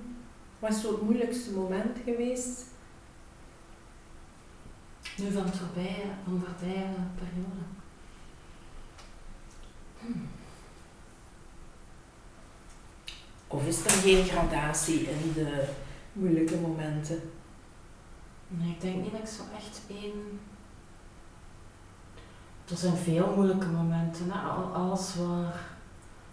wat 0.59 0.69
is 0.69 0.81
zo 0.81 0.91
het 0.91 1.01
moeilijkste 1.01 1.51
moment 1.51 1.97
geweest? 2.03 2.63
Nu 5.17 5.31
van 5.31 5.45
het 5.45 5.57
voorbije, 5.57 6.05
van 6.23 6.39
de 6.39 6.45
voorbije 6.45 6.87
periode. 7.15 7.65
Hmm. 9.99 10.27
Of 13.47 13.67
is 13.67 13.85
er 13.85 13.91
geen 13.91 14.25
gradatie 14.25 14.99
in 14.99 15.33
de 15.33 15.67
moeilijke 16.13 16.57
momenten? 16.57 17.31
Nee, 18.47 18.71
ik 18.71 18.81
denk 18.81 18.95
niet 18.95 19.11
dat 19.11 19.19
ik 19.19 19.27
zo 19.27 19.41
echt 19.55 19.81
één. 19.87 20.39
Er 22.69 22.77
zijn 22.77 22.95
veel 22.95 23.33
moeilijke 23.35 23.67
momenten. 23.67 24.31
Hè. 24.31 24.39
Al- 24.49 24.73
Alles 24.73 25.15
waar 25.15 25.59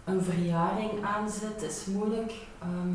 een 0.03 0.21
verjaring 0.23 1.03
aan 1.03 1.29
zit, 1.29 1.61
is 1.69 1.85
moeilijk. 1.85 2.33
Ehm, 2.61 2.91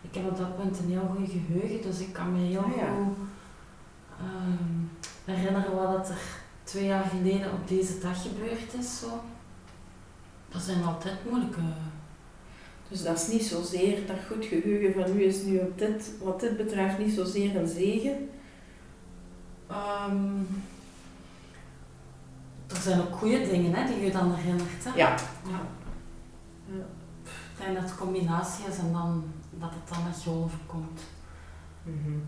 ik 0.00 0.14
heb 0.14 0.26
op 0.30 0.36
dat 0.36 0.56
punt 0.56 0.78
een 0.78 0.90
heel 0.90 1.14
goed 1.16 1.30
geheugen, 1.30 1.82
dus 1.82 1.98
ik 2.00 2.12
kan 2.12 2.32
me 2.32 2.38
heel 2.38 2.60
Ah, 2.60 2.76
ja. 2.76 2.86
goed 2.94 3.16
ehm, 4.18 5.34
herinneren 5.36 5.74
wat 5.76 5.92
dat 5.92 6.08
er 6.08 6.20
twee 6.64 6.84
jaar 6.86 7.04
geleden 7.04 7.52
op 7.52 7.68
deze 7.68 7.98
dag 7.98 8.22
gebeurd 8.22 8.74
is. 8.78 8.98
Zo. 8.98 9.06
Dat 10.48 10.62
zijn 10.62 10.84
altijd 10.84 11.30
moeilijke. 11.30 11.60
Dus 12.88 13.02
dat 13.02 13.18
is 13.18 13.28
niet 13.28 13.42
zozeer, 13.44 14.06
dat 14.06 14.16
goed 14.30 14.44
geheugen 14.44 14.92
van 15.02 15.16
u 15.16 15.22
is 15.24 15.42
nu 15.42 15.58
op 15.58 15.78
dit, 15.78 16.12
wat 16.22 16.40
dit 16.40 16.56
betreft 16.56 16.98
niet 16.98 17.12
zozeer 17.14 17.56
een 17.56 17.68
zegen. 17.68 18.28
Ehm, 19.66 20.26
er 22.74 22.80
zijn 22.82 23.00
ook 23.00 23.16
goede 23.16 23.48
dingen 23.48 23.74
hè, 23.74 23.86
die 23.86 24.04
je 24.04 24.10
dan 24.10 24.34
herinnert. 24.34 24.84
Hè? 24.84 24.90
Ja. 24.94 25.14
Ja. 25.46 25.60
Denk 27.58 27.74
dat 27.74 27.82
het 27.84 27.94
combinatie 27.98 28.64
is 28.66 28.78
en 28.78 28.92
dan, 28.92 29.24
dat 29.50 29.70
het 29.74 29.94
dan 29.94 30.04
met 30.04 30.22
golven 30.24 30.58
komt. 30.66 31.00
Mm, 31.82 32.26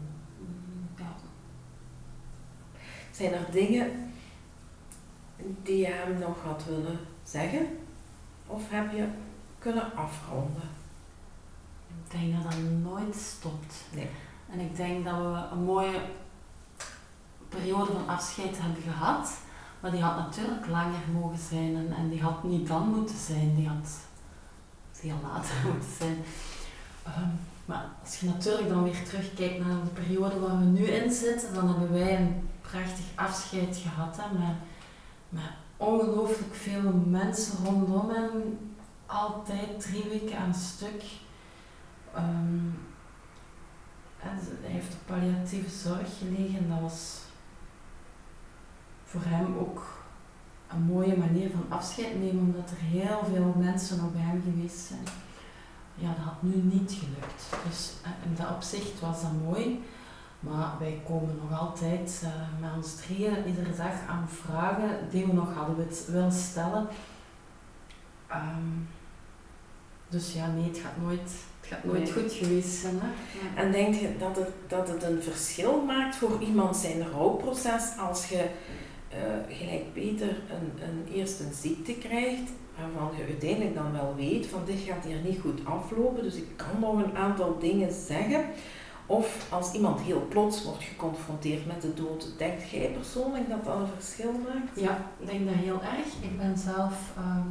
Ja. 0.96 1.12
Zijn 3.10 3.32
er 3.32 3.50
dingen 3.50 4.12
die 5.62 5.76
je 5.78 5.86
hem 5.92 6.18
nog 6.18 6.42
had 6.42 6.64
willen 6.64 6.98
zeggen? 7.22 7.66
Of 8.46 8.62
heb 8.70 8.92
je 8.92 9.08
kunnen 9.58 9.94
afronden? 9.96 10.68
Ik 12.04 12.20
denk 12.20 12.34
dat 12.34 12.52
dat 12.52 12.60
nooit 12.82 13.14
stopt. 13.16 13.74
Nee. 13.92 14.08
En 14.50 14.60
ik 14.60 14.76
denk 14.76 15.04
dat 15.04 15.16
we 15.16 15.44
een 15.52 15.64
mooie 15.64 16.00
periode 17.48 17.92
van 17.92 18.08
afscheid 18.08 18.58
hebben 18.60 18.82
gehad. 18.82 19.30
Maar 19.84 19.92
die 19.92 20.02
had 20.02 20.16
natuurlijk 20.16 20.66
langer 20.66 21.08
mogen 21.12 21.38
zijn 21.38 21.76
en, 21.76 21.92
en 21.96 22.08
die 22.08 22.22
had 22.22 22.44
niet 22.44 22.68
dan 22.68 22.88
moeten 22.88 23.16
zijn. 23.16 23.54
Die 23.54 23.68
had 23.68 23.98
veel 24.92 25.16
later 25.22 25.54
moeten 25.72 25.90
zijn. 25.98 26.16
Ehm, 27.02 27.28
maar 27.64 27.84
als 28.02 28.20
je 28.20 28.26
natuurlijk 28.26 28.68
dan 28.68 28.82
weer 28.82 29.04
terugkijkt 29.04 29.66
naar 29.66 29.84
de 29.84 29.90
periode 29.90 30.40
waar 30.40 30.58
we 30.58 30.64
nu 30.64 30.84
in 30.84 31.10
zitten, 31.10 31.54
dan 31.54 31.68
hebben 31.68 31.92
wij 31.92 32.20
een 32.20 32.48
prachtig 32.60 33.04
afscheid 33.14 33.76
gehad. 33.76 34.16
Hè, 34.16 34.38
met, 34.38 34.56
met 35.28 35.50
ongelooflijk 35.76 36.54
veel 36.54 36.92
mensen 37.06 37.64
rondom 37.64 38.10
hem. 38.10 38.58
Altijd 39.06 39.80
drie 39.80 40.04
weken 40.08 40.38
aan 40.38 40.54
stuk. 40.54 41.02
Ehm, 42.14 42.66
en 44.18 44.38
hij 44.62 44.70
heeft 44.70 44.92
op 44.92 45.06
palliatieve 45.06 45.70
zorg 45.70 46.18
gelegen 46.18 46.58
en 46.58 46.68
dat 46.68 46.80
was 46.80 47.23
voor 49.14 49.22
hem 49.32 49.56
ook 49.58 49.82
een 50.72 50.82
mooie 50.82 51.16
manier 51.16 51.50
van 51.50 51.78
afscheid 51.78 52.20
nemen, 52.20 52.40
omdat 52.54 52.70
er 52.70 52.76
heel 52.98 53.20
veel 53.32 53.54
mensen 53.58 53.96
nog 53.96 54.12
bij 54.12 54.20
hem 54.22 54.42
geweest 54.44 54.78
zijn. 54.86 55.04
Ja, 55.94 56.08
dat 56.08 56.24
had 56.24 56.42
nu 56.42 56.54
niet 56.62 56.92
gelukt. 56.98 57.68
Dus 57.68 57.92
eh, 58.02 58.10
in 58.28 58.34
dat 58.36 58.50
opzicht 58.54 59.00
was 59.00 59.22
dat 59.22 59.30
mooi. 59.44 59.82
Maar 60.40 60.72
wij 60.78 61.00
komen 61.06 61.38
nog 61.48 61.60
altijd 61.60 62.20
eh, 62.24 62.30
met 62.60 62.70
ons 62.76 62.94
drieën 62.94 63.46
iedere 63.46 63.74
dag 63.76 63.92
aan 64.08 64.28
vragen 64.28 64.90
die 65.10 65.26
we 65.26 65.32
nog 65.32 65.54
hadden 65.54 65.76
wit- 65.76 66.06
willen 66.08 66.32
stellen. 66.32 66.86
Ehm, 68.28 68.72
dus 70.08 70.32
ja, 70.32 70.46
nee, 70.46 70.68
het 70.68 70.78
gaat 70.78 70.96
nooit, 71.02 71.30
het 71.60 71.68
gaat 71.72 71.84
nooit 71.84 72.02
Nee. 72.02 72.12
goed 72.12 72.32
geweest 72.32 72.74
zijn. 72.80 72.94
Hè? 73.00 73.06
Ja. 73.06 73.62
En 73.62 73.72
denk 73.72 73.94
je 73.94 74.16
dat 74.18 74.36
het, 74.36 74.48
dat 74.68 74.88
het 74.88 75.02
een 75.02 75.22
verschil 75.22 75.84
maakt 75.84 76.16
voor 76.16 76.40
iemand 76.40 76.76
zijn 76.76 77.08
rouwproces 77.10 77.98
als 77.98 78.28
je 78.28 78.50
eh, 79.14 79.56
gelijk 79.56 79.92
Peter 79.92 80.28
een, 80.28 80.86
een, 80.88 81.14
eerst 81.14 81.40
een 81.40 81.52
ziekte 81.52 81.94
krijgt 81.94 82.50
waarvan 82.78 83.16
je 83.16 83.24
uiteindelijk 83.24 83.74
dan 83.74 83.92
wel 83.92 84.14
weet 84.16 84.46
van 84.46 84.60
dit 84.66 84.78
gaat 84.78 85.04
hier 85.04 85.20
niet 85.24 85.40
goed 85.40 85.64
aflopen, 85.64 86.22
dus 86.22 86.34
ik 86.34 86.48
kan 86.56 86.80
nog 86.80 87.02
een 87.02 87.16
aantal 87.16 87.58
dingen 87.58 87.92
zeggen. 87.92 88.44
Of 89.06 89.46
als 89.50 89.72
iemand 89.72 90.00
heel 90.00 90.26
plots 90.28 90.64
wordt 90.64 90.82
geconfronteerd 90.82 91.66
met 91.66 91.82
de 91.82 91.94
dood, 91.94 92.38
denkt 92.38 92.70
jij 92.70 92.90
persoonlijk 92.90 93.48
dat 93.48 93.64
dat 93.64 93.76
een 93.76 93.86
verschil 94.00 94.32
maakt? 94.32 94.80
Ja, 94.80 95.10
ik 95.18 95.26
denk 95.26 95.46
dat 95.46 95.54
heel 95.54 95.80
erg. 95.82 96.06
Ik 96.20 96.38
ben 96.38 96.58
zelf 96.58 97.12
ehm, 97.16 97.48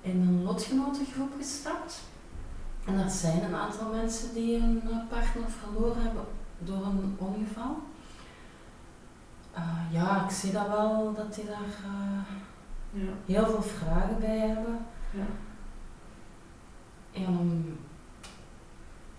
in 0.00 0.20
een 0.20 0.42
lotgenotengroep 0.42 1.32
gestapt. 1.38 2.00
En 2.86 2.98
er 2.98 3.10
zijn 3.10 3.42
een 3.42 3.54
aantal 3.54 3.88
mensen 3.88 4.34
die 4.34 4.56
een 4.56 4.82
eh, 4.84 4.96
partner 5.08 5.50
verloren 5.50 6.02
hebben 6.02 6.24
door 6.58 6.84
een 6.86 7.16
ongeval. 7.18 7.76
Eh, 9.54 9.62
ja, 9.90 10.24
ik 10.24 10.30
zie 10.30 10.52
dat 10.52 10.68
wel 10.68 11.14
dat 11.14 11.34
die 11.34 11.44
daar 11.44 11.74
eh, 11.84 13.02
Ja. 13.02 13.10
heel 13.26 13.46
veel 13.46 13.62
vragen 13.62 14.20
bij 14.20 14.38
hebben. 14.38 14.78
Ja. 15.10 15.24
En 17.12 17.24
dan 17.24 17.64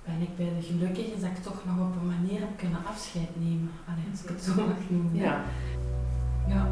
ben 0.05 0.21
ik 0.21 0.35
bij 0.37 0.53
de 0.59 0.61
gelukkige 0.61 1.19
dat 1.19 1.29
ik 1.29 1.43
toch 1.43 1.65
nog 1.65 1.87
op 1.87 1.95
een 1.95 2.07
manier 2.07 2.39
heb 2.39 2.57
kunnen 2.57 2.85
afscheid 2.85 3.29
nemen. 3.39 3.71
Allee, 3.89 4.03
als 4.11 4.23
ik 4.23 4.29
het 4.29 4.43
zo 4.43 4.53
mag 4.55 4.89
noemen. 4.89 5.15
Ja. 5.15 5.41
ja. 6.47 6.67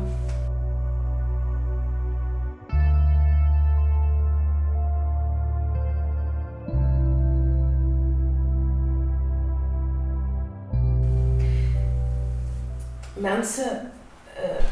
Mensen 13.19 13.91
eh, 14.35 14.63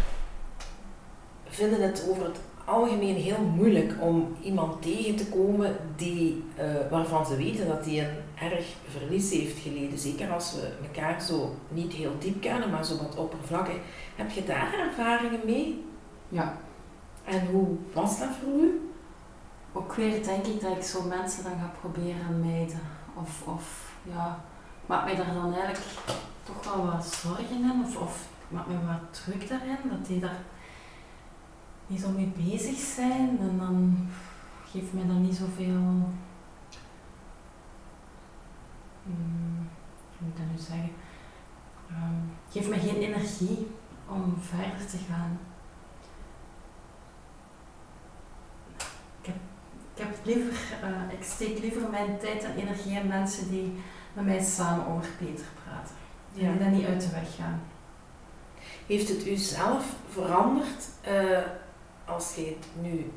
vinden 1.46 1.82
het 1.82 2.06
over 2.10 2.24
het 2.24 2.40
algemeen 2.66 3.16
heel 3.16 3.42
moeilijk 3.56 3.94
om 4.00 4.36
iemand 4.42 4.82
tegen 4.82 5.16
te 5.16 5.26
komen 5.26 5.76
die, 5.96 6.44
eh, 6.56 6.66
waarvan 6.90 7.26
ze 7.26 7.36
weten 7.36 7.68
dat 7.68 7.86
hij 7.86 8.00
een 8.00 8.52
erg 8.52 8.66
verlies 8.88 9.32
heeft 9.32 9.60
geleden. 9.60 10.00
Zeker 10.00 10.32
als 10.32 10.54
we 10.54 10.72
elkaar 10.88 11.22
zo 11.22 11.56
niet 11.70 11.94
heel 11.94 12.16
diep 12.20 12.42
kennen, 12.42 12.70
maar 12.70 12.86
zo 12.86 12.98
wat 12.98 13.16
oppervlakkig. 13.16 13.76
Heb 14.16 14.32
je 14.32 14.44
daar 14.44 14.74
ervaringen 14.74 15.42
mee? 15.46 15.86
ja. 16.30 16.58
En 17.26 17.46
hoe 17.46 17.68
was 17.94 18.20
dat 18.20 18.30
voor 18.42 18.54
u? 18.54 18.92
Ook 19.74 19.94
weer 19.94 20.24
denk 20.24 20.46
ik 20.46 20.62
dat 20.62 20.78
ik 20.78 20.84
zo 20.84 21.02
mensen 21.02 21.44
dan 21.44 21.52
ga 21.52 21.72
proberen 21.80 22.40
mijden. 22.40 22.82
Of, 23.22 23.48
of 23.48 23.92
ja, 24.04 24.44
maak 24.86 25.04
mij 25.04 25.16
daar 25.16 25.34
dan 25.34 25.54
eigenlijk 25.54 25.84
toch 26.44 26.76
wel 26.76 26.86
wat 26.86 27.06
zorgen 27.06 27.46
in. 27.50 27.84
Of, 27.86 27.98
of 27.98 28.28
maakt 28.48 28.68
me 28.68 28.86
wat 28.86 29.24
druk 29.24 29.48
daarin, 29.48 29.90
dat 29.90 30.06
die 30.06 30.20
daar 30.20 30.40
niet 31.88 32.02
zo 32.02 32.10
mee 32.10 32.34
bezig 32.36 32.78
zijn 32.78 33.40
en 33.40 33.58
dan 33.58 34.08
geeft 34.72 34.94
mij 34.94 35.08
dat 35.08 35.16
niet 35.16 35.36
zoveel, 35.36 36.12
hmm, 39.04 39.68
hoe 40.18 40.28
moet 40.28 40.32
ik 40.32 40.38
dat 40.38 40.46
nu 40.52 40.58
zeggen, 40.58 40.92
um, 41.92 42.32
geeft 42.50 42.70
mij 42.70 42.80
geen 42.80 43.02
energie 43.02 43.68
om 44.08 44.38
verder 44.42 44.88
te 44.88 44.98
gaan. 45.10 45.40
Ik 49.22 49.26
heb, 49.26 49.36
ik 49.94 50.04
heb 50.04 50.26
liever, 50.26 50.54
uh, 50.84 51.14
ik 51.14 51.24
steek 51.24 51.60
liever 51.60 51.90
mijn 51.90 52.18
tijd 52.20 52.44
en 52.44 52.56
energie 52.56 53.00
in 53.00 53.08
mensen 53.08 53.50
die 53.50 53.74
met 54.14 54.26
mij 54.26 54.44
samen 54.44 54.88
over 54.88 55.10
Peter 55.18 55.46
praten. 55.64 55.96
Ja. 56.34 56.54
Die 56.54 56.78
niet 56.78 56.86
uit 56.86 57.02
de 57.02 57.10
weg 57.10 57.36
gaan. 57.36 57.62
Heeft 58.88 59.10
het 59.10 59.28
u 59.28 59.36
zelf 59.36 59.86
veranderd 60.10 60.86
uh, 61.08 61.38
als 62.06 62.36
je 62.36 62.56
nu 62.82 63.12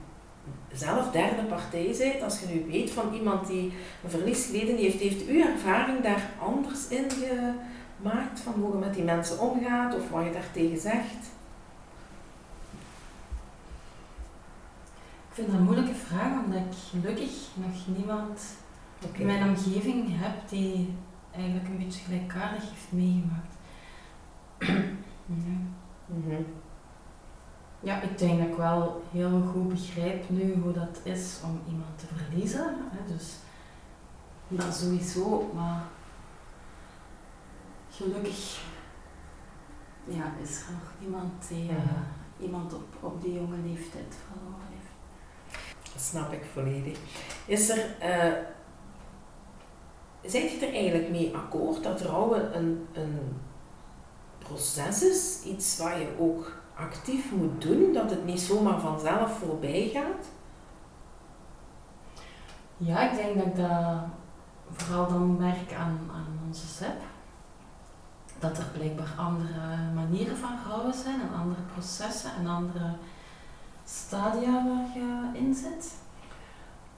zelf 0.73 1.11
derde 1.11 1.43
partij 1.43 1.95
bent, 1.99 2.23
als 2.23 2.41
je 2.41 2.47
nu 2.47 2.71
weet 2.71 2.91
van 2.91 3.15
iemand 3.15 3.47
die 3.47 3.73
een 4.05 4.11
verlies 4.11 4.47
geleden 4.47 4.77
heeft, 4.77 5.01
heeft 5.01 5.27
uw 5.27 5.41
ervaring 5.41 6.03
daar 6.03 6.31
anders 6.39 6.89
in 6.89 7.11
gemaakt 7.11 8.41
van 8.41 8.53
hoe 8.53 8.73
je 8.73 8.79
met 8.79 8.95
die 8.95 9.05
mensen 9.05 9.39
omgaat 9.39 9.95
of 9.95 10.11
wat 10.11 10.25
je 10.25 10.33
daartegen 10.33 10.81
zegt? 10.81 11.29
Ik 15.29 15.37
vind 15.37 15.47
dat 15.47 15.57
een 15.57 15.65
moeilijke 15.65 15.95
vraag, 15.95 16.45
omdat 16.45 16.59
ik 16.59 16.79
gelukkig 16.91 17.31
nog 17.55 17.97
niemand 17.97 18.41
in 19.13 19.27
mijn 19.27 19.49
omgeving 19.49 20.07
heb 20.09 20.49
die 20.49 20.95
eigenlijk 21.35 21.69
een 21.69 21.79
beetje 21.79 22.05
gelijkaardig 22.05 22.63
heeft 22.63 22.93
meegemaakt. 22.93 23.55
Ja. 25.35 25.53
Mhm. 26.07 26.43
ja, 27.81 28.03
ik 28.03 28.19
denk 28.19 28.39
dat 28.39 28.49
ik 28.49 28.57
wel 28.57 29.03
heel 29.13 29.41
goed 29.53 29.69
begrijp 29.69 30.31
nu 30.31 30.55
hoe 30.63 30.73
dat 30.73 31.01
is 31.03 31.41
om 31.45 31.61
iemand 31.69 31.99
te 31.99 32.07
verliezen. 32.17 32.77
Hè. 32.91 33.13
Dus 33.13 33.35
dat 34.49 34.75
sowieso, 34.75 35.51
maar 35.55 35.83
gelukkig 37.91 38.63
ja, 40.05 40.33
is 40.43 40.61
er 40.61 40.73
nog 40.73 40.93
iemand 41.03 41.49
die 41.49 41.71
uh, 41.71 41.77
iemand 42.41 42.75
op, 42.75 42.97
op 43.01 43.23
die 43.23 43.35
jonge 43.35 43.57
leeftijd 43.65 44.17
verloren 44.27 44.67
heeft. 44.71 45.93
Dat 45.93 46.03
snap 46.03 46.33
ik 46.33 46.45
volledig. 46.53 46.99
Is 47.47 47.69
er, 47.69 47.97
uh, 48.03 48.39
zijt 50.31 50.51
je 50.51 50.67
er 50.67 50.75
eigenlijk 50.75 51.11
mee 51.11 51.37
akkoord 51.37 51.83
dat 51.83 52.01
rouwen 52.01 52.57
een, 52.57 52.87
een 52.93 53.19
proces 54.51 55.03
is? 55.03 55.43
Iets 55.45 55.79
waar 55.79 55.99
je 55.99 56.17
ook 56.19 56.53
actief 56.75 57.33
moet 57.33 57.63
doen, 57.63 57.93
dat 57.93 58.11
het 58.11 58.25
niet 58.25 58.41
zomaar 58.41 58.81
vanzelf 58.81 59.39
voorbij 59.39 59.91
gaat? 59.93 60.27
Ja, 62.77 63.11
ik 63.11 63.17
denk 63.17 63.37
dat 63.37 63.47
ik 63.47 63.57
dat 63.57 64.03
vooral 64.73 65.09
dan 65.09 65.37
merk 65.37 65.73
aan, 65.73 65.99
aan 66.13 66.39
onze 66.47 66.67
SEP 66.67 67.03
dat 68.41 68.59
er 68.59 68.65
blijkbaar 68.65 69.15
andere 69.17 69.93
manieren 69.95 70.37
van 70.37 70.59
rouwen 70.69 70.95
zijn 70.95 71.21
en 71.21 71.41
andere 71.41 71.63
processen 71.73 72.31
en 72.35 72.47
andere 72.47 72.95
stadia 73.85 74.53
waar 74.53 74.87
je 74.95 75.31
in 75.33 75.55
zit. 75.55 75.95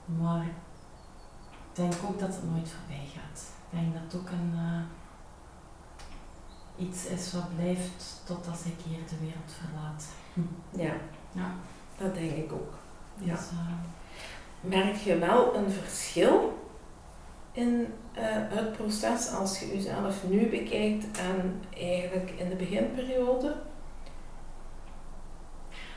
Maar 0.05 0.43
ik 0.43 1.73
denk 1.73 1.93
ook 2.07 2.19
dat 2.19 2.35
het 2.35 2.51
nooit 2.51 2.69
voorbij 2.69 3.05
gaat. 3.15 3.41
Ik 3.69 3.79
denk 3.79 3.93
dat 3.93 4.01
het 4.03 4.15
ook 4.21 4.29
een, 4.29 4.51
uh, 4.55 4.81
iets 6.77 7.05
is 7.05 7.33
wat 7.33 7.55
blijft 7.55 8.21
totdat 8.25 8.59
ik 8.65 8.85
hier 8.87 8.99
de 9.09 9.19
wereld 9.19 9.53
verlaat. 9.61 10.05
Ja, 10.69 10.93
ja. 11.31 11.51
dat 11.97 12.13
denk 12.13 12.31
ik 12.31 12.51
ook. 12.51 12.73
Ja. 13.17 13.35
Dus, 13.35 13.51
uh, 13.51 13.59
Merk 14.61 14.95
je 14.95 15.17
wel 15.17 15.55
een 15.55 15.71
verschil 15.71 16.57
in 17.51 17.69
uh, 17.69 18.21
het 18.29 18.71
proces 18.71 19.31
als 19.31 19.59
je 19.59 19.67
jezelf 19.67 20.23
nu 20.29 20.49
bekijkt 20.49 21.17
en 21.17 21.61
eigenlijk 21.77 22.31
in 22.31 22.49
de 22.49 22.55
beginperiode? 22.55 23.55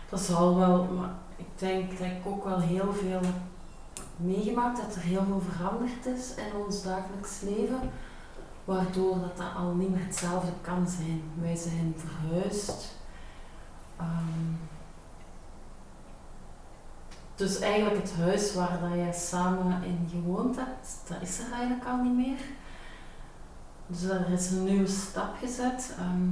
Dat 0.08 0.20
zal 0.20 0.56
wel, 0.56 0.84
maar 0.84 1.14
ik 1.36 1.46
denk 1.54 1.98
dat 1.98 2.06
ik 2.06 2.26
ook 2.26 2.44
wel 2.44 2.60
heel 2.60 2.92
veel 2.92 3.20
meegemaakt, 4.16 4.80
dat 4.80 4.94
er 4.94 5.00
heel 5.00 5.24
veel 5.24 5.42
veranderd 5.50 6.06
is 6.06 6.34
in 6.34 6.60
ons 6.66 6.82
dagelijks 6.82 7.40
leven, 7.40 7.80
waardoor 8.66 9.20
dat, 9.20 9.36
dat 9.36 9.54
al 9.56 9.74
niet 9.74 9.90
meer 9.90 10.04
hetzelfde 10.04 10.52
kan 10.60 10.88
zijn. 10.88 11.22
Wij 11.40 11.56
zijn 11.56 11.94
verhuisd. 11.96 12.94
Um, 14.00 14.58
dus 17.34 17.58
eigenlijk 17.58 18.02
het 18.02 18.14
huis 18.14 18.54
waar 18.54 18.80
dat 18.80 18.92
jij 18.94 19.12
samen 19.12 19.82
in 19.82 20.08
gewoond 20.10 20.56
hebt, 20.56 20.88
dat 21.08 21.22
is 21.22 21.38
er 21.38 21.52
eigenlijk 21.52 21.86
al 21.86 22.02
niet 22.02 22.16
meer. 22.16 22.40
Dus 23.86 24.02
er 24.02 24.30
is 24.30 24.50
een 24.50 24.64
nieuwe 24.64 24.86
stap 24.86 25.36
gezet. 25.40 25.94
Ehm, 25.98 26.28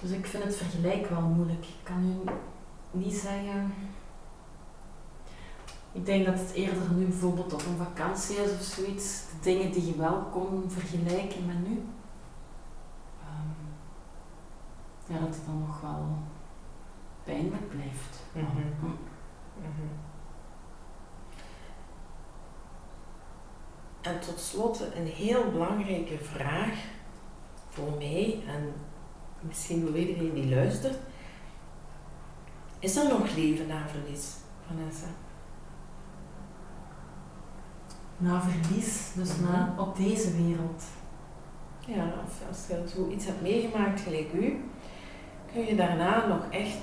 dus 0.00 0.10
ik 0.10 0.26
vind 0.26 0.44
het 0.44 0.56
vergelijk 0.56 1.08
wel 1.08 1.20
moeilijk. 1.20 1.64
Ik 1.64 1.80
kan 1.82 2.06
nu 2.06 2.30
niet 2.90 3.14
zeggen. 3.14 3.72
Ik 5.92 6.06
denk 6.06 6.26
dat 6.26 6.38
het 6.38 6.52
eerder 6.52 6.92
nu 6.92 7.04
bijvoorbeeld 7.04 7.52
op 7.52 7.66
een 7.66 7.76
vakantie 7.76 8.36
is 8.36 8.50
of 8.50 8.62
zoiets. 8.62 9.22
De 9.30 9.40
dingen 9.40 9.72
die 9.72 9.86
je 9.86 9.96
wel 9.96 10.22
kon 10.32 10.70
vergelijken 10.70 11.46
met 11.46 11.68
nu. 11.68 11.82
Um, 13.22 13.54
ja, 15.06 15.18
dat 15.18 15.34
het 15.34 15.46
dan 15.46 15.58
nog 15.58 15.80
wel 15.80 16.06
pijnlijk 17.24 17.68
blijft. 17.68 18.22
Mm 18.32 18.44
-hmm. 18.44 18.98
Mhm. 19.58 19.88
En 24.00 24.20
tot 24.20 24.40
slot 24.40 24.80
een 24.94 25.06
heel 25.06 25.50
belangrijke 25.50 26.18
vraag 26.18 26.74
voor 27.68 27.90
mij 27.98 28.42
en 28.46 28.72
misschien 29.40 29.86
voor 29.86 29.96
iedereen 29.96 30.34
die 30.34 30.54
luistert. 30.54 30.98
Is 32.78 32.96
er 32.96 33.08
nog 33.08 33.36
leven 33.36 33.66
na 33.66 33.88
verlies, 33.88 34.34
Vanessa? 34.66 35.06
Na 38.22 38.40
verlies, 38.40 39.12
dus 39.14 39.36
mhm. 39.36 39.52
na 39.52 39.74
op 39.78 39.96
deze 39.96 40.36
wereld. 40.36 40.82
Ja, 41.86 42.12
als 42.48 42.66
je 42.68 42.82
zoiets 42.94 43.26
hebt 43.26 43.42
meegemaakt 43.42 44.00
gelijk 44.00 44.32
u, 44.32 44.60
kun 45.52 45.64
je 45.64 45.76
daarna 45.76 46.26
nog 46.26 46.46
echt 46.50 46.78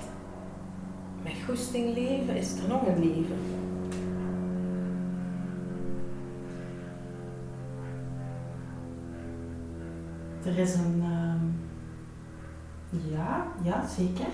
met 1.22 1.32
goesting 1.46 1.94
leven? 1.94 2.36
Is 2.36 2.58
er 2.58 2.68
nog 2.68 2.86
een 2.86 2.98
leven? 2.98 3.38
Er 10.44 10.58
is 10.58 10.74
een. 10.74 11.02
Uh, 12.90 13.12
ja, 13.12 13.46
ja, 13.62 13.86
zeker. 13.86 14.26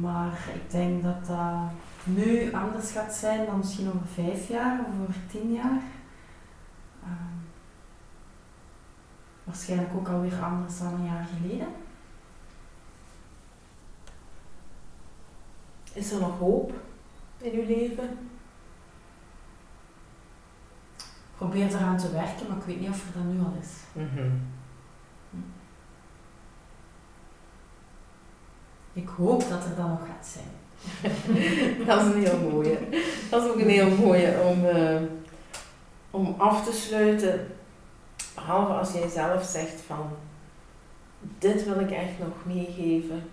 Maar 0.00 0.38
ik 0.54 0.70
denk 0.70 1.02
dat 1.02 1.26
dat 1.26 1.70
nu 2.04 2.52
anders 2.52 2.90
gaat 2.90 3.14
zijn 3.14 3.46
dan 3.46 3.58
misschien 3.58 3.88
over 3.88 4.06
vijf 4.06 4.48
jaar 4.48 4.80
of 4.80 5.08
over 5.08 5.20
tien 5.30 5.52
jaar. 5.52 5.82
Uh, 7.04 7.10
waarschijnlijk 9.44 9.94
ook 9.94 10.08
alweer 10.08 10.42
anders 10.42 10.78
dan 10.78 10.94
een 10.94 11.04
jaar 11.04 11.26
geleden. 11.36 11.68
Is 15.92 16.12
er 16.12 16.20
nog 16.20 16.38
hoop 16.38 16.72
in 17.38 17.52
uw 17.52 17.66
leven? 17.66 18.18
Probeer 21.36 21.66
eraan 21.66 21.98
te 21.98 22.10
werken, 22.10 22.48
maar 22.48 22.56
ik 22.56 22.62
weet 22.62 22.80
niet 22.80 22.88
of 22.88 23.06
er 23.06 23.12
dat 23.12 23.32
nu 23.32 23.40
al 23.40 23.56
is. 23.60 23.72
Mhm. 23.92 24.16
Hm. 24.16 24.53
Ik 28.94 29.08
hoop 29.08 29.40
dat 29.48 29.64
er 29.64 29.76
dan 29.76 29.88
nog 29.88 30.06
gaat 30.06 30.26
zijn. 30.26 30.52
dat 31.86 32.00
is 32.00 32.14
een 32.14 32.24
heel 32.24 32.50
mooie. 32.50 32.78
Dat 33.30 33.44
is 33.44 33.50
ook 33.50 33.58
een 33.58 33.68
heel 33.68 33.96
mooie 33.96 34.40
om, 34.40 34.64
uh, 34.64 35.00
om 36.10 36.34
af 36.38 36.64
te 36.64 36.72
sluiten. 36.72 37.46
Behalve 38.34 38.72
als 38.72 38.92
jij 38.92 39.08
zelf 39.08 39.44
zegt 39.44 39.80
van 39.80 40.10
dit 41.38 41.64
wil 41.64 41.80
ik 41.80 41.90
echt 41.90 42.18
nog 42.18 42.44
meegeven. 42.44 43.30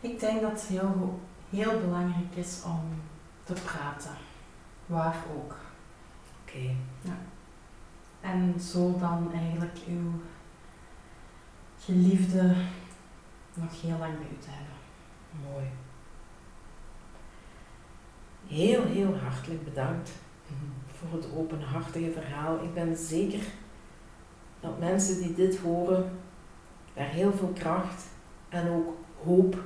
Ik 0.00 0.20
denk 0.20 0.40
dat 0.40 0.50
het 0.50 0.62
heel, 0.62 1.20
heel 1.50 1.80
belangrijk 1.80 2.34
is 2.34 2.62
om 2.64 3.02
te 3.44 3.52
praten. 3.52 4.16
Waar 4.86 5.16
ook. 5.36 5.56
Oké. 6.42 6.74
Ja. 7.02 7.18
En 8.20 8.60
zo 8.60 8.96
dan 8.98 9.32
eigenlijk 9.32 9.78
uw 9.88 10.12
geliefde 11.88 12.54
nog 13.54 13.82
heel 13.82 13.98
lang 13.98 14.18
bij 14.18 14.26
u 14.32 14.38
te 14.38 14.48
hebben. 14.50 14.74
Mooi. 15.52 15.64
Heel, 18.46 18.84
heel 18.84 19.16
hartelijk 19.16 19.64
bedankt 19.64 20.10
mhm. 20.46 20.98
voor 20.98 21.18
het 21.18 21.28
openhartige 21.36 22.12
verhaal. 22.12 22.62
Ik 22.62 22.74
ben 22.74 22.96
zeker 22.96 23.40
dat 24.60 24.78
mensen 24.78 25.22
die 25.22 25.34
dit 25.34 25.58
horen 25.58 26.10
daar 26.94 27.08
heel 27.08 27.32
veel 27.32 27.52
kracht 27.54 28.04
en 28.48 28.70
ook 28.70 28.96
hoop 29.24 29.62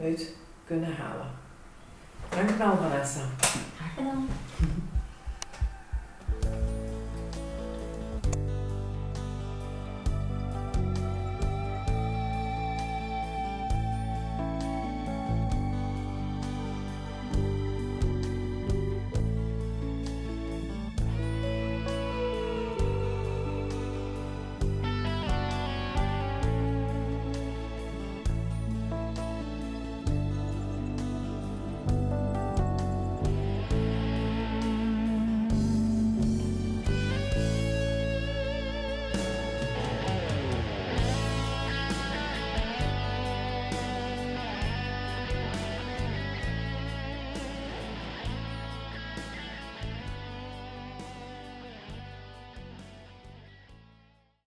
uit 0.00 0.36
kunnen 0.64 0.96
halen. 0.96 1.30
Dankjewel 2.28 2.76
Vanessa. 2.76 3.20
Graag 3.76 3.94
gedaan. 3.94 4.28